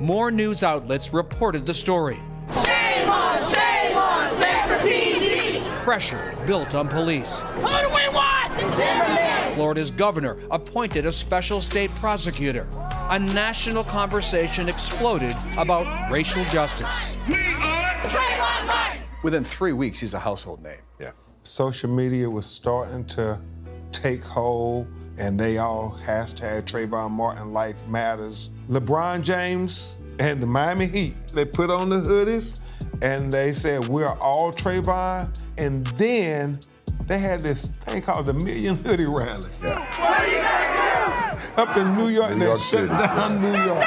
[0.00, 2.16] more news outlets reported the story.
[2.64, 5.62] Shame on, shame on, Sanford PD.
[5.78, 7.40] Pressure built on police.
[7.40, 8.52] Who do we want?
[8.76, 9.52] Zimmerman.
[9.54, 12.66] Florida's governor appointed a special state prosecutor.
[13.10, 17.18] A national conversation exploded about racial justice.
[17.28, 19.02] We are Trayvon Martin.
[19.22, 20.78] Within three weeks, he's a household name.
[20.98, 21.10] Yeah.
[21.42, 23.40] Social media was starting to
[23.92, 24.86] take hold,
[25.18, 28.50] and they all hashtag Trayvon Martin Life Matters.
[28.68, 32.60] LeBron James and the Miami Heat, they put on the hoodies
[33.02, 35.36] and they said, We're all Trayvon.
[35.58, 36.60] And then
[37.06, 39.48] they had this thing called the Million Hoodie Rally.
[39.60, 41.62] What do you gotta do?
[41.62, 42.88] Up in New York, New they York shut City.
[42.88, 43.84] down New York.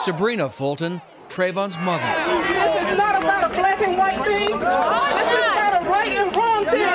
[0.00, 2.02] Sabrina Fulton, Trayvon's mother.
[2.02, 4.48] This is not about a black and white thing.
[4.48, 6.88] This is about a right and wrong thing.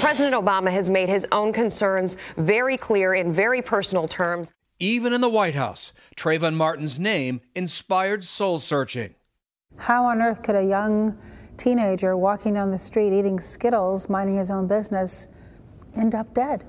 [0.00, 4.52] President Obama has made his own concerns very clear in very personal terms.
[4.78, 9.14] Even in the White House, Trayvon Martin's name inspired soul searching.
[9.78, 11.18] How on earth could a young
[11.56, 15.28] teenager walking down the street eating Skittles, minding his own business,
[15.94, 16.64] end up dead?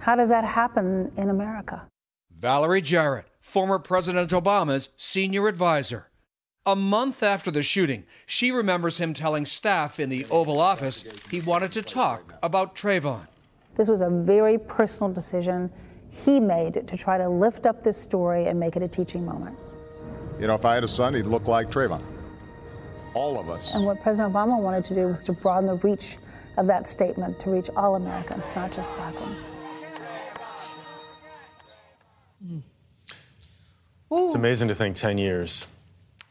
[0.00, 1.88] How does that happen in America?
[2.30, 6.10] Valerie Jarrett, former President Obama's senior advisor.
[6.68, 11.40] A month after the shooting, she remembers him telling staff in the Oval Office he
[11.40, 13.28] wanted to talk about Trayvon.
[13.76, 15.70] This was a very personal decision
[16.10, 19.56] he made to try to lift up this story and make it a teaching moment.
[20.40, 22.02] You know, if I had a son, he'd look like Trayvon.
[23.16, 23.74] all of us.
[23.74, 26.18] And what President Obama wanted to do was to broaden the reach
[26.58, 29.48] of that statement to reach all Americans, not just black ones.
[34.10, 35.66] It's amazing to think 10 years.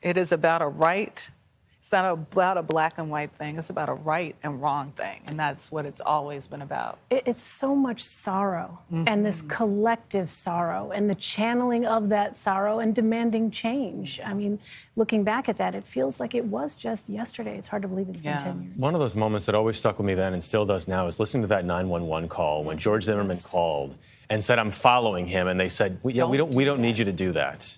[0.06, 1.32] It is about a right.
[1.80, 3.58] It's not about a black and white thing.
[3.58, 5.22] It's about a right and wrong thing.
[5.26, 7.00] And that's what it's always been about.
[7.10, 9.06] It's so much sorrow mm-hmm.
[9.08, 14.20] and this collective sorrow and the channeling of that sorrow and demanding change.
[14.24, 14.60] I mean,
[14.96, 17.58] looking back at that, it feels like it was just yesterday.
[17.58, 18.78] It's hard to believe it's been 10 years.
[18.78, 21.20] One of those moments that always stuck with me then and still does now is
[21.20, 23.98] listening to that 911 call when George Zimmerman called
[24.30, 25.48] and said, I'm following him.
[25.48, 27.78] And they said, "We- yeah, we don't, we don't need you to do that.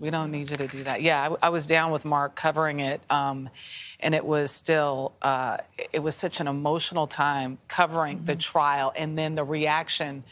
[0.00, 1.02] We don't need you to do that.
[1.02, 3.50] Yeah, I, I was down with Mark covering it, um,
[3.98, 5.58] and it was still, uh,
[5.92, 10.22] it was such an emotional time covering the trial and then the reaction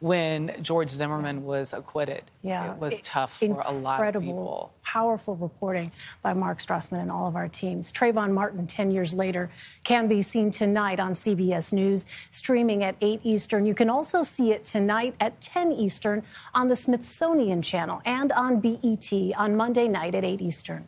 [0.00, 2.22] when George Zimmerman was acquitted.
[2.42, 4.72] Yeah, It was i- tough for a lot of incredible, people.
[4.82, 5.92] Powerful reporting
[6.22, 7.92] by Mark Strassmann and all of our teams.
[7.92, 9.50] Trayvon Martin, 10 years later,
[9.82, 13.66] can be seen tonight on CBS News, streaming at 8 Eastern.
[13.66, 16.22] You can also see it tonight at 10 Eastern
[16.54, 20.86] on the Smithsonian Channel and on BET on Monday night at 8 Eastern.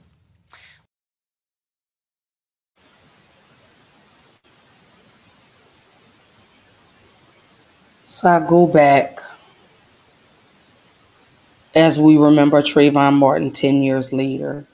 [8.17, 9.21] So I go back
[11.75, 14.65] as we remember Trayvon Martin 10 years later.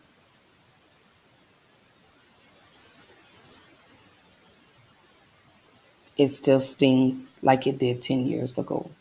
[6.16, 8.92] It still stings like it did 10 years ago.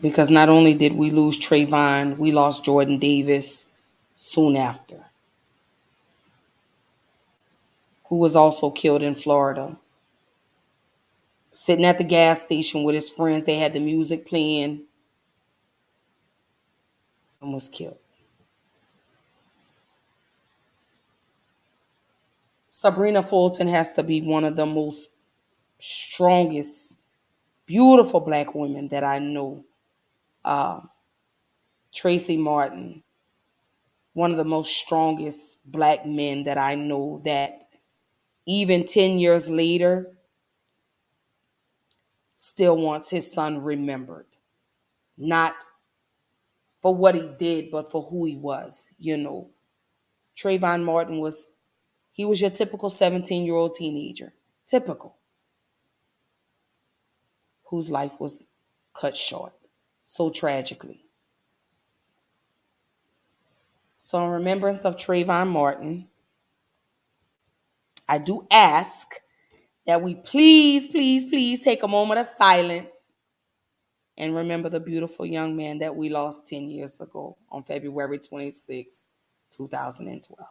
[0.00, 3.66] Because not only did we lose Trayvon, we lost Jordan Davis
[4.16, 5.04] soon after,
[8.06, 9.76] who was also killed in Florida
[11.54, 13.46] sitting at the gas station with his friends.
[13.46, 14.84] They had the music playing
[17.40, 17.98] and was killed.
[22.70, 25.10] Sabrina Fulton has to be one of the most
[25.78, 26.98] strongest,
[27.66, 29.64] beautiful black women that I know.
[30.44, 30.80] Uh,
[31.94, 33.02] Tracy Martin,
[34.12, 37.64] one of the most strongest black men that I know that
[38.46, 40.13] even 10 years later,
[42.44, 44.26] still wants his son remembered.
[45.16, 45.54] Not
[46.82, 49.48] for what he did, but for who he was, you know.
[50.36, 51.54] Trayvon Martin was,
[52.12, 54.34] he was your typical 17 year old teenager.
[54.66, 55.16] Typical.
[57.70, 58.48] Whose life was
[58.92, 59.54] cut short
[60.02, 61.06] so tragically.
[63.98, 66.08] So, in remembrance of Trayvon Martin,
[68.06, 69.14] I do ask
[69.86, 73.12] that we please, please, please take a moment of silence
[74.16, 79.04] and remember the beautiful young man that we lost 10 years ago on February 26,
[79.50, 80.48] 2012.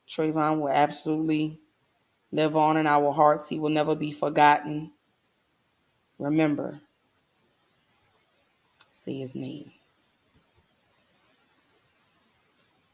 [0.07, 1.59] Trayvon will absolutely
[2.35, 3.47] live on in our hearts.
[3.47, 4.91] He will never be forgotten.
[6.19, 6.81] Remember,
[8.93, 9.71] say his name.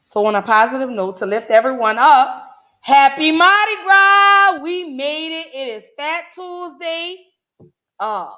[0.02, 2.50] So, on a positive note, to lift everyone up,
[2.80, 4.60] happy Mardi Gras!
[4.62, 5.46] We made it.
[5.54, 7.16] It is Fat Tuesday.
[7.98, 8.30] Uh,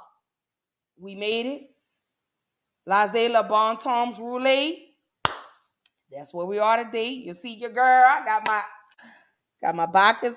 [0.99, 1.71] we made it.
[2.87, 4.77] Laissez le bon temps rouler.
[6.13, 7.09] That's where we are today.
[7.09, 8.05] You see your girl.
[8.07, 8.63] I got my
[9.63, 10.37] got my Bacchus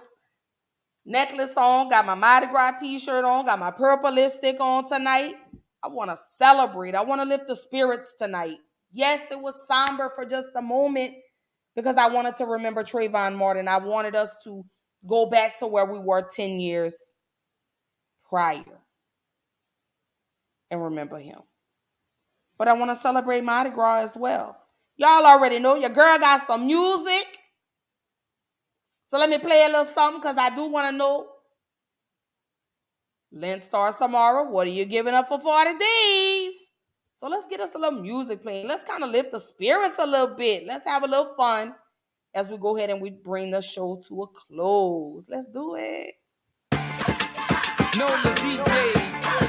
[1.08, 5.36] necklace on, got my Mardi Gras t-shirt on, got my purple lipstick on tonight.
[5.84, 6.96] I want to celebrate.
[6.96, 8.58] I want to lift the spirits tonight.
[8.92, 11.14] Yes, it was somber for just a moment
[11.76, 13.68] because I wanted to remember Trayvon Martin.
[13.68, 14.64] I wanted us to
[15.08, 16.96] go back to where we were 10 years
[18.28, 18.64] prior
[20.70, 21.40] and remember him.
[22.58, 24.58] But I want to celebrate Mardi Gras as well.
[24.98, 27.38] Y'all already know your girl got some music.
[29.08, 31.28] So let me play a little something because I do want to know.
[33.32, 34.50] Lent starts tomorrow.
[34.50, 36.54] What are you giving up for 40 days?
[37.16, 38.68] So let's get us a little music playing.
[38.68, 40.66] Let's kind of lift the spirits a little bit.
[40.66, 41.74] Let's have a little fun
[42.36, 45.28] as we go ahead and we bring the show to a close.
[45.30, 46.16] Let's do it.
[47.98, 49.47] No, the DJ.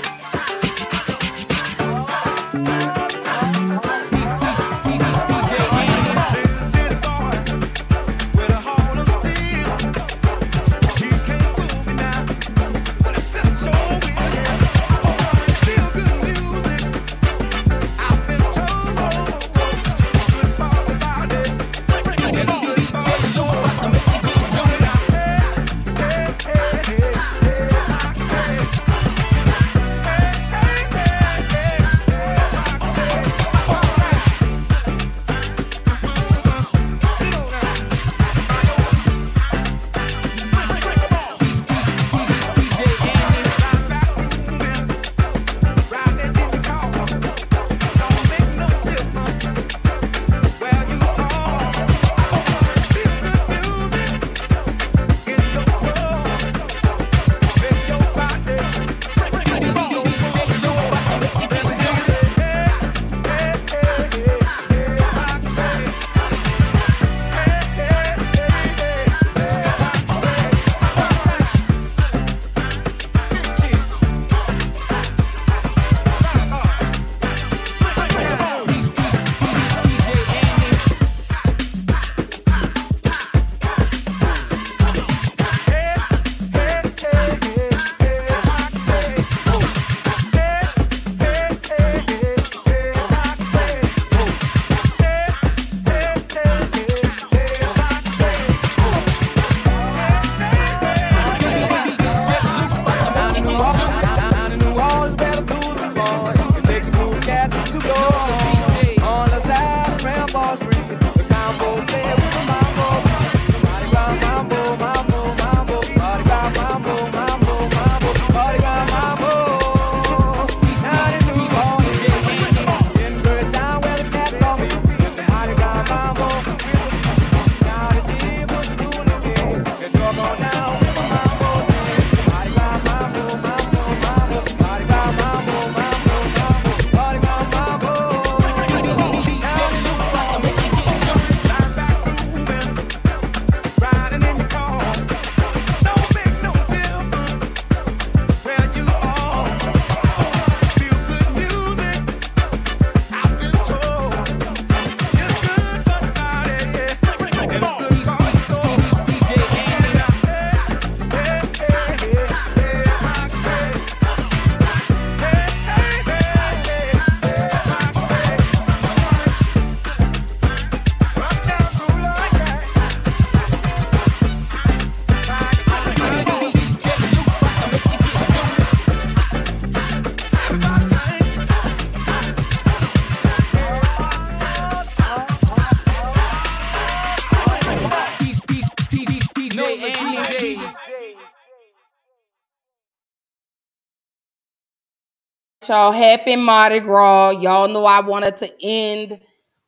[195.69, 195.93] Y'all.
[195.93, 197.31] Happy Mardi Gras.
[197.41, 199.21] Y'all know I wanted to end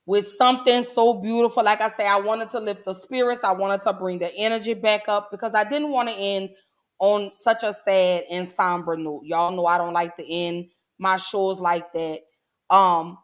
[0.07, 1.63] with something so beautiful.
[1.63, 3.45] Like I say, I wanted to lift the spirits.
[3.45, 6.51] I wanted to bring the energy back up because I didn't want to end
[6.99, 9.23] on such a sad and somber note.
[9.25, 12.21] Y'all know I don't like to end my shows like that.
[12.69, 13.19] Um,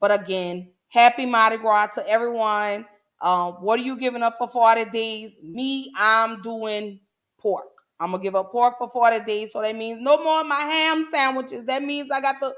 [0.00, 2.86] but again, happy Mardi Gras to everyone.
[3.20, 5.38] Um, what are you giving up for 40 days?
[5.42, 7.00] Me, I'm doing
[7.38, 7.71] pork.
[8.02, 9.52] I'm gonna give up pork for 40 days.
[9.52, 11.64] So that means no more of my ham sandwiches.
[11.66, 12.52] That means I got to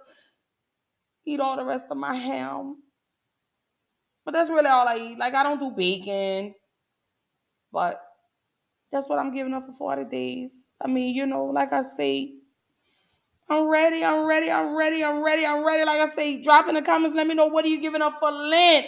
[1.27, 2.77] eat all the rest of my ham.
[4.25, 5.19] But that's really all I eat.
[5.19, 6.55] Like I don't do bacon.
[7.71, 8.01] But
[8.91, 10.62] that's what I'm giving up for 40 days.
[10.81, 12.35] I mean, you know, like I say,
[13.51, 15.85] I'm ready, I'm ready, I'm ready, I'm ready, I'm ready.
[15.85, 18.19] Like I say, drop in the comments, let me know what are you giving up
[18.19, 18.87] for Lent.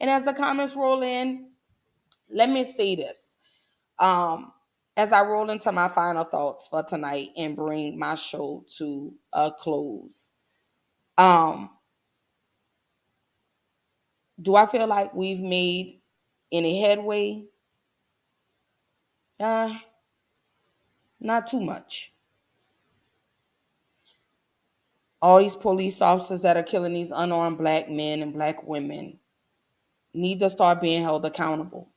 [0.00, 1.50] And as the comments roll in,
[2.30, 3.36] let me say this.
[3.98, 4.52] Um,
[4.98, 9.52] as I roll into my final thoughts for tonight and bring my show to a
[9.52, 10.32] close.
[11.16, 11.70] Um,
[14.42, 16.00] do I feel like we've made
[16.50, 17.44] any headway?
[19.38, 19.72] Uh,
[21.20, 22.12] not too much.
[25.22, 29.20] All these police officers that are killing these unarmed black men and black women
[30.12, 31.88] need to start being held accountable.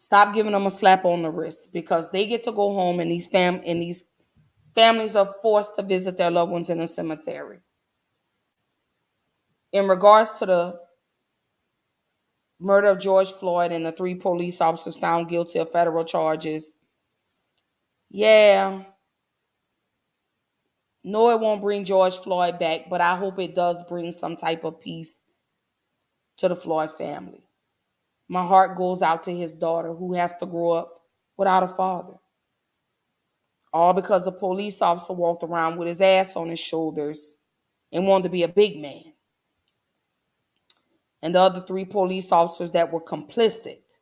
[0.00, 3.10] Stop giving them a slap on the wrist because they get to go home and
[3.10, 4.06] these fam and these
[4.74, 7.58] families are forced to visit their loved ones in a cemetery.
[9.74, 10.80] In regards to the
[12.58, 16.78] murder of George Floyd and the three police officers found guilty of federal charges,
[18.08, 18.84] yeah.
[21.04, 24.64] No, it won't bring George Floyd back, but I hope it does bring some type
[24.64, 25.26] of peace
[26.38, 27.44] to the Floyd family.
[28.30, 31.00] My heart goes out to his daughter who has to grow up
[31.36, 32.14] without a father.
[33.72, 37.38] All because a police officer walked around with his ass on his shoulders
[37.90, 39.14] and wanted to be a big man.
[41.20, 43.98] And the other three police officers that were complicit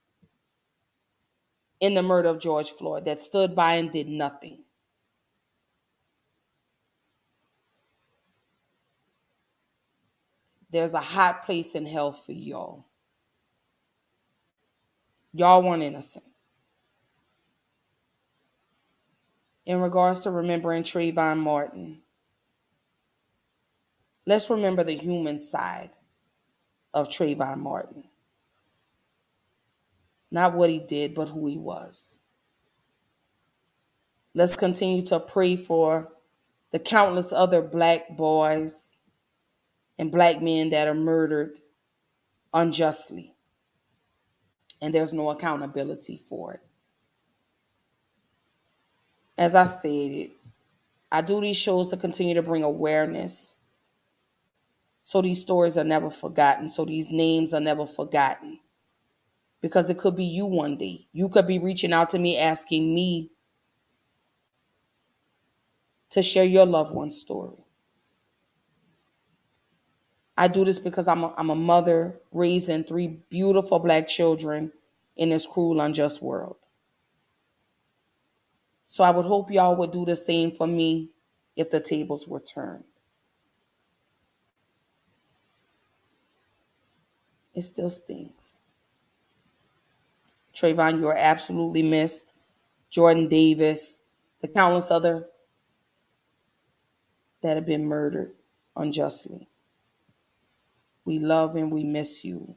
[1.80, 4.62] in the murder of George Floyd that stood by and did nothing.
[10.70, 12.84] There's a hot place in hell for y'all.
[15.38, 16.24] Y'all weren't innocent.
[19.64, 22.00] In regards to remembering Trayvon Martin,
[24.26, 25.90] let's remember the human side
[26.92, 28.02] of Trayvon Martin.
[30.32, 32.18] Not what he did, but who he was.
[34.34, 36.10] Let's continue to pray for
[36.72, 38.98] the countless other black boys
[40.00, 41.60] and black men that are murdered
[42.52, 43.36] unjustly
[44.80, 46.60] and there's no accountability for it.
[49.36, 50.32] As I stated,
[51.12, 53.56] I do these shows to continue to bring awareness
[55.02, 58.60] so these stories are never forgotten, so these names are never forgotten.
[59.60, 61.06] Because it could be you one day.
[61.12, 63.30] You could be reaching out to me asking me
[66.10, 67.56] to share your loved one's story.
[70.38, 74.72] I do this because I'm a, I'm a mother raising three beautiful black children
[75.16, 76.56] in this cruel, unjust world.
[78.88, 81.10] So I would hope y'all would do the same for me
[81.56, 82.84] if the tables were turned.
[87.54, 88.58] It still stings.
[90.54, 92.32] Trayvon, you are absolutely missed.
[92.90, 94.02] Jordan Davis,
[94.42, 95.26] the countless other
[97.42, 98.32] that have been murdered
[98.76, 99.47] unjustly.
[101.08, 102.54] We love and we miss you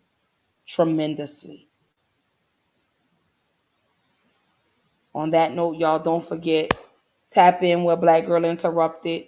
[0.68, 1.70] tremendously.
[5.16, 6.74] On that note, y'all don't forget
[7.32, 9.26] tap in with Black Girl Interrupted.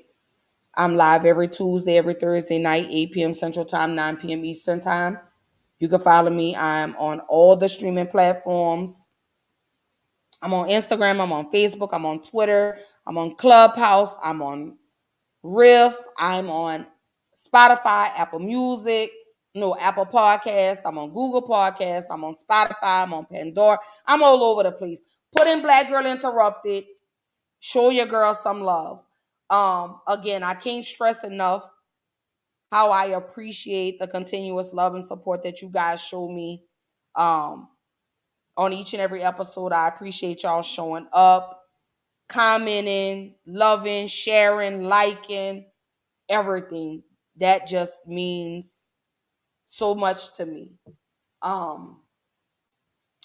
[0.75, 3.33] I'm live every Tuesday, every Thursday night, 8 p.m.
[3.33, 4.45] Central Time, 9 p.m.
[4.45, 5.19] Eastern Time.
[5.79, 6.55] You can follow me.
[6.55, 9.07] I'm on all the streaming platforms.
[10.41, 12.77] I'm on Instagram, I'm on Facebook, I'm on Twitter,
[13.07, 14.77] I'm on Clubhouse, I'm on
[15.43, 16.87] Riff, I'm on
[17.35, 19.11] Spotify, Apple Music,
[19.55, 20.79] no Apple Podcast.
[20.85, 22.05] I'm on Google Podcast.
[22.09, 23.03] I'm on Spotify.
[23.03, 23.77] I'm on Pandora.
[24.05, 25.01] I'm all over the place.
[25.35, 26.85] Put in Black Girl Interrupted.
[27.59, 29.03] Show your girl some love.
[29.49, 31.69] Um, again, I can't stress enough
[32.71, 36.63] how I appreciate the continuous love and support that you guys show me
[37.15, 37.67] um,
[38.57, 39.71] on each and every episode.
[39.71, 41.61] I appreciate y'all showing up,
[42.27, 45.65] commenting, loving, sharing, liking,
[46.27, 47.03] everything.
[47.37, 48.87] That just means
[49.65, 50.73] so much to me.
[51.41, 52.01] Um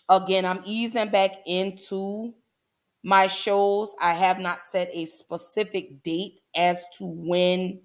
[0.08, 2.34] again, I'm easing back into
[3.02, 3.94] my shows.
[4.00, 7.80] I have not set a specific date as to when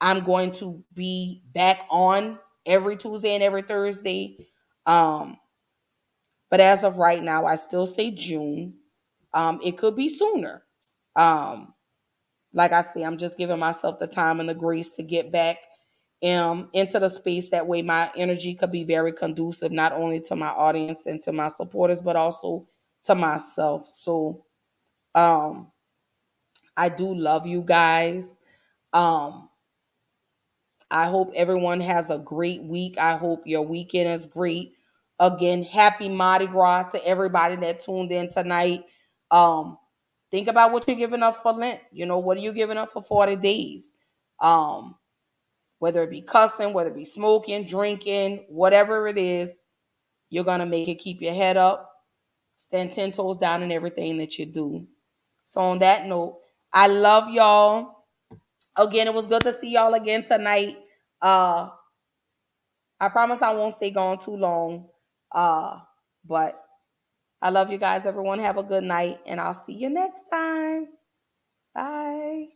[0.00, 4.48] I'm going to be back on every Tuesday and every Thursday.
[4.86, 5.38] Um,
[6.50, 8.74] but as of right now, I still say June.
[9.34, 10.62] Um, it could be sooner.
[11.16, 11.74] Um,
[12.52, 15.58] like I say, I'm just giving myself the time and the grace to get back
[16.24, 17.50] um, into the space.
[17.50, 21.32] That way, my energy could be very conducive, not only to my audience and to
[21.32, 22.66] my supporters, but also
[23.04, 23.88] to myself.
[23.88, 24.44] So,
[25.14, 25.68] um,
[26.76, 28.38] I do love you guys.
[28.92, 29.48] Um,
[30.90, 32.96] I hope everyone has a great week.
[32.98, 34.72] I hope your weekend is great.
[35.20, 38.84] Again, happy Mardi Gras to everybody that tuned in tonight.
[39.30, 39.76] Um,
[40.30, 41.80] think about what you're giving up for Lent.
[41.92, 43.92] You know, what are you giving up for 40 days?
[44.40, 44.96] Um,
[45.80, 49.60] whether it be cussing, whether it be smoking, drinking, whatever it is,
[50.30, 51.90] you're gonna make it keep your head up,
[52.56, 54.86] stand 10 toes down in everything that you do.
[55.44, 56.40] So on that note,
[56.72, 58.04] I love y'all.
[58.76, 60.78] Again, it was good to see y'all again tonight.
[61.22, 61.70] Uh
[63.00, 64.86] I promise I won't stay gone too long.
[65.32, 65.78] Uh,
[66.26, 66.60] but
[67.40, 68.04] I love you guys.
[68.04, 70.88] Everyone have a good night, and I'll see you next time.
[71.74, 72.46] Bye.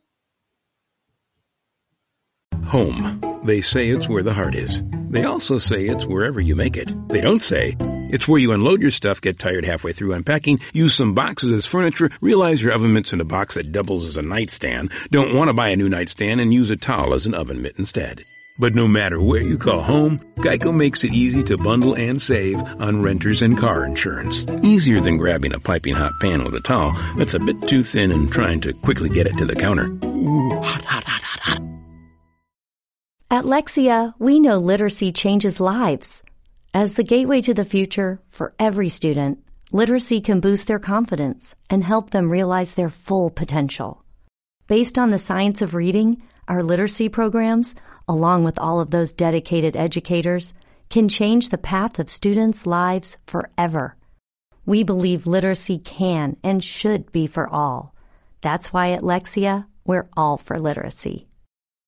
[2.66, 3.20] Home.
[3.44, 4.82] They say it's where the heart is.
[5.10, 6.90] They also say it's wherever you make it.
[7.08, 10.94] They don't say it's where you unload your stuff, get tired halfway through unpacking, use
[10.94, 14.22] some boxes as furniture, realize your oven mitt's in a box that doubles as a
[14.22, 17.62] nightstand, don't want to buy a new nightstand, and use a towel as an oven
[17.62, 18.22] mitt instead.
[18.58, 22.62] But no matter where you call home, Geico makes it easy to bundle and save
[22.80, 24.44] on renters and car insurance.
[24.62, 28.12] Easier than grabbing a piping hot pan with a towel that's a bit too thin
[28.12, 29.86] and trying to quickly get it to the counter.
[30.04, 31.62] Ooh, hot, hot, hot, hot, hot.
[33.30, 36.22] At Lexia, we know literacy changes lives.
[36.74, 39.38] As the gateway to the future for every student,
[39.72, 44.04] literacy can boost their confidence and help them realize their full potential.
[44.66, 47.74] Based on the science of reading, our literacy programs,
[48.08, 50.54] along with all of those dedicated educators,
[50.90, 53.96] can change the path of students' lives forever.
[54.66, 57.94] We believe literacy can and should be for all.
[58.40, 61.28] That's why at Lexia, we're all for literacy.